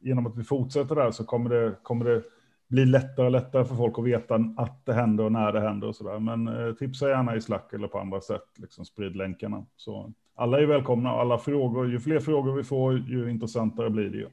genom 0.00 0.26
att 0.26 0.36
vi 0.36 0.44
fortsätter 0.44 0.94
där 0.94 1.10
så 1.10 1.24
kommer 1.24 1.50
det, 1.50 1.74
kommer 1.82 2.04
det 2.04 2.22
bli 2.68 2.86
lättare 2.86 3.26
och 3.26 3.32
lättare 3.32 3.64
för 3.64 3.74
folk 3.74 3.98
att 3.98 4.04
veta 4.04 4.34
att 4.56 4.86
det 4.86 4.92
händer 4.92 5.24
och 5.24 5.32
när 5.32 5.52
det 5.52 5.60
händer 5.60 5.88
och 5.88 5.96
så 5.96 6.04
där. 6.04 6.18
Men 6.18 6.48
eh, 6.48 6.74
tipsa 6.74 7.08
gärna 7.08 7.36
i 7.36 7.40
Slack 7.40 7.72
eller 7.72 7.88
på 7.88 7.98
andra 7.98 8.20
sätt, 8.20 8.48
liksom 8.56 8.84
sprid 8.84 9.16
länkarna. 9.16 9.66
Så 9.76 10.12
alla 10.34 10.60
är 10.60 10.66
välkomna 10.66 11.14
och 11.14 11.20
alla 11.20 11.38
frågor, 11.38 11.90
ju 11.90 12.00
fler 12.00 12.20
frågor 12.20 12.52
vi 12.52 12.64
får, 12.64 12.98
ju 12.98 13.30
intressantare 13.30 13.90
blir 13.90 14.10
det 14.10 14.18
ju. 14.18 14.28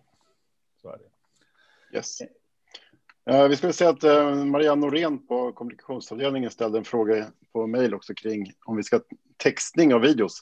Så 0.81 0.89
är 0.89 0.97
det. 0.97 1.97
Yes. 1.97 2.19
Uh, 3.29 3.47
vi 3.47 3.55
skulle 3.55 3.73
säga 3.73 3.89
att 3.89 4.03
uh, 4.03 4.45
Marianne 4.45 4.81
Norén 4.81 5.27
på 5.27 5.51
kommunikationsavdelningen 5.51 6.51
ställde 6.51 6.77
en 6.77 6.83
fråga 6.83 7.31
på 7.53 7.67
mejl 7.67 7.93
också 7.93 8.13
kring 8.13 8.51
om 8.65 8.77
vi 8.77 8.83
ska 8.83 8.99
textning 9.37 9.93
av 9.93 10.01
videos, 10.01 10.41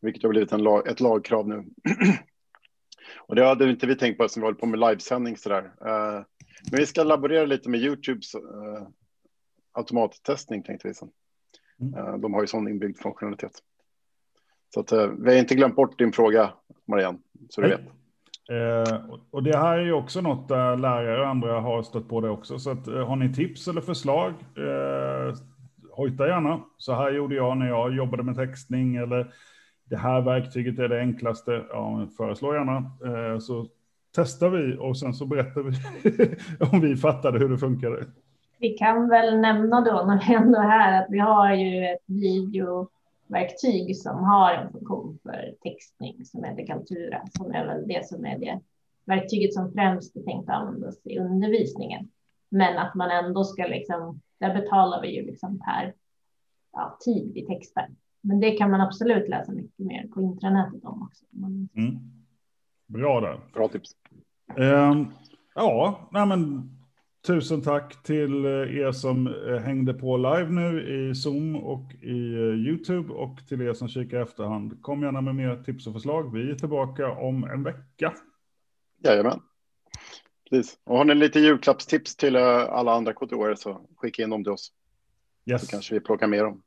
vilket 0.00 0.22
har 0.22 0.30
blivit 0.30 0.52
en 0.52 0.62
lag, 0.62 0.88
ett 0.88 1.00
lagkrav 1.00 1.48
nu. 1.48 1.56
och 3.16 3.34
det 3.34 3.46
hade 3.46 3.70
inte 3.70 3.86
vi 3.86 3.96
tänkt 3.96 4.18
på 4.18 4.28
som 4.28 4.42
vi 4.42 4.46
håller 4.46 4.58
på 4.58 4.66
med 4.66 4.80
livesändning 4.80 5.36
sådär. 5.36 5.62
Uh, 5.62 6.24
men 6.70 6.80
vi 6.80 6.86
ska 6.86 7.02
laborera 7.02 7.46
lite 7.46 7.68
med 7.68 7.80
Youtubes 7.80 8.32
automattestning 9.72 10.62
tänkte 10.62 10.88
vi 10.88 10.94
sen. 10.94 11.10
Mm. 11.80 12.20
de 12.20 12.34
har 12.34 12.40
ju 12.40 12.46
sån 12.46 12.68
inbyggd 12.68 12.98
funktionalitet. 12.98 13.52
Så 14.74 14.80
att, 14.80 14.92
vi 14.92 15.30
har 15.30 15.32
inte 15.32 15.54
glömt 15.54 15.76
bort 15.76 15.98
din 15.98 16.12
fråga, 16.12 16.52
Marianne, 16.86 17.18
så 17.50 17.60
du 17.60 17.68
vet. 17.68 17.99
Eh, 18.50 19.00
och 19.30 19.42
det 19.42 19.56
här 19.56 19.78
är 19.78 19.84
ju 19.84 19.92
också 19.92 20.20
något 20.20 20.48
där 20.48 20.76
lärare 20.76 21.20
och 21.20 21.28
andra 21.28 21.60
har 21.60 21.82
stött 21.82 22.08
på 22.08 22.20
det 22.20 22.30
också. 22.30 22.58
Så 22.58 22.70
att, 22.70 22.88
eh, 22.88 23.06
har 23.06 23.16
ni 23.16 23.34
tips 23.34 23.68
eller 23.68 23.80
förslag, 23.80 24.30
eh, 24.56 25.34
hojta 25.90 26.28
gärna. 26.28 26.60
Så 26.76 26.94
här 26.94 27.10
gjorde 27.10 27.34
jag 27.34 27.56
när 27.56 27.68
jag 27.68 27.94
jobbade 27.94 28.22
med 28.22 28.36
textning 28.36 28.96
eller 28.96 29.32
det 29.84 29.96
här 29.96 30.20
verktyget 30.20 30.78
är 30.78 30.88
det 30.88 31.00
enklaste. 31.00 31.62
Ja, 31.70 32.06
föreslå 32.16 32.54
gärna. 32.54 32.76
Eh, 32.76 33.38
så 33.38 33.66
testar 34.14 34.48
vi 34.48 34.76
och 34.78 34.98
sen 34.98 35.14
så 35.14 35.26
berättar 35.26 35.62
vi 35.62 35.76
om 36.72 36.80
vi 36.80 36.96
fattade 36.96 37.38
hur 37.38 37.48
det 37.48 37.58
funkade. 37.58 38.04
Vi 38.58 38.68
kan 38.68 39.08
väl 39.08 39.40
nämna 39.40 39.80
då 39.80 40.04
när 40.06 40.28
vi 40.28 40.34
ändå 40.34 40.58
är 40.58 40.68
här 40.68 41.02
att 41.02 41.06
vi 41.10 41.18
har 41.18 41.54
ju 41.54 41.84
ett 41.84 42.04
video 42.06 42.88
verktyg 43.30 43.96
som 43.96 44.24
har 44.24 44.54
en 44.54 44.72
funktion 44.72 45.18
för 45.22 45.54
textning 45.62 46.24
som 46.24 46.44
heter 46.44 46.66
Kaltura, 46.66 47.22
som 47.38 47.52
är 47.52 47.66
väl 47.66 47.88
det 47.88 48.06
som 48.06 48.24
är 48.24 48.38
det 48.38 48.60
verktyget 49.04 49.54
som 49.54 49.72
främst 49.72 50.16
är 50.16 50.22
tänkt 50.22 50.48
att 50.48 50.56
användas 50.56 51.06
i 51.06 51.18
undervisningen. 51.18 52.08
Men 52.48 52.78
att 52.78 52.94
man 52.94 53.10
ändå 53.10 53.44
ska 53.44 53.66
liksom, 53.66 54.20
där 54.38 54.54
betalar 54.54 55.02
vi 55.02 55.16
ju 55.16 55.26
liksom 55.26 55.58
per 55.58 55.94
ja, 56.72 56.98
tid 57.04 57.32
vi 57.34 57.46
textar. 57.46 57.88
Men 58.20 58.40
det 58.40 58.50
kan 58.50 58.70
man 58.70 58.80
absolut 58.80 59.28
läsa 59.28 59.52
mycket 59.52 59.86
mer 59.86 60.06
på 60.06 60.20
intranätet 60.22 60.84
om. 60.84 61.02
också. 61.02 61.24
Mm. 61.76 61.98
Bra 62.86 63.20
där. 63.20 63.40
Bra 63.52 63.68
tips. 63.68 63.90
Um, 64.56 65.12
ja, 65.54 66.08
nej 66.12 66.26
men 66.26 66.70
tusen 67.26 67.62
tack 67.62 68.02
till 68.02 68.44
eh, 68.44 68.50
er 68.50 68.92
som 68.92 69.26
eh, 69.26 69.56
hängde 69.56 69.94
på 69.94 70.16
live 70.16 70.50
nu 70.50 70.82
i 70.82 71.14
Zoom 71.14 71.56
och 71.56 71.92
i 72.02 72.34
uh, 72.34 72.54
YouTube 72.54 73.12
och 73.12 73.38
till 73.48 73.62
er 73.62 73.72
som 73.72 73.88
kikar 73.88 74.18
i 74.18 74.22
efterhand. 74.22 74.82
Kom 74.82 75.02
gärna 75.02 75.20
med 75.20 75.34
mer 75.34 75.62
tips 75.62 75.86
och 75.86 75.92
förslag. 75.92 76.32
Vi 76.34 76.50
är 76.50 76.54
tillbaka 76.54 77.10
om 77.10 77.44
en 77.44 77.62
vecka. 77.62 78.14
Jajamän. 79.04 79.40
Precis. 80.50 80.78
Och 80.84 80.96
har 80.96 81.04
ni 81.04 81.14
lite 81.14 81.40
julklappstips 81.40 82.16
till 82.16 82.36
alla 82.36 82.92
andra 82.92 83.12
KTO 83.12 83.56
så 83.56 83.86
skicka 83.96 84.22
in 84.22 84.30
dem 84.30 84.44
till 84.44 84.52
oss. 84.52 84.72
Yes. 85.50 85.60
Så 85.60 85.70
kanske 85.70 85.94
vi 85.94 86.00
plockar 86.00 86.26
med 86.26 86.44
dem. 86.44 86.62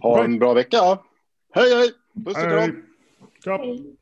Ha 0.00 0.24
en 0.24 0.38
bra 0.38 0.54
vecka. 0.54 0.98
Hej 1.54 1.74
hej! 1.74 1.92
Puss 2.24 2.36
och 2.36 2.42
kram! 2.42 2.58
Hej. 2.58 2.72
Ciao. 3.44 3.58
Hej. 3.58 3.96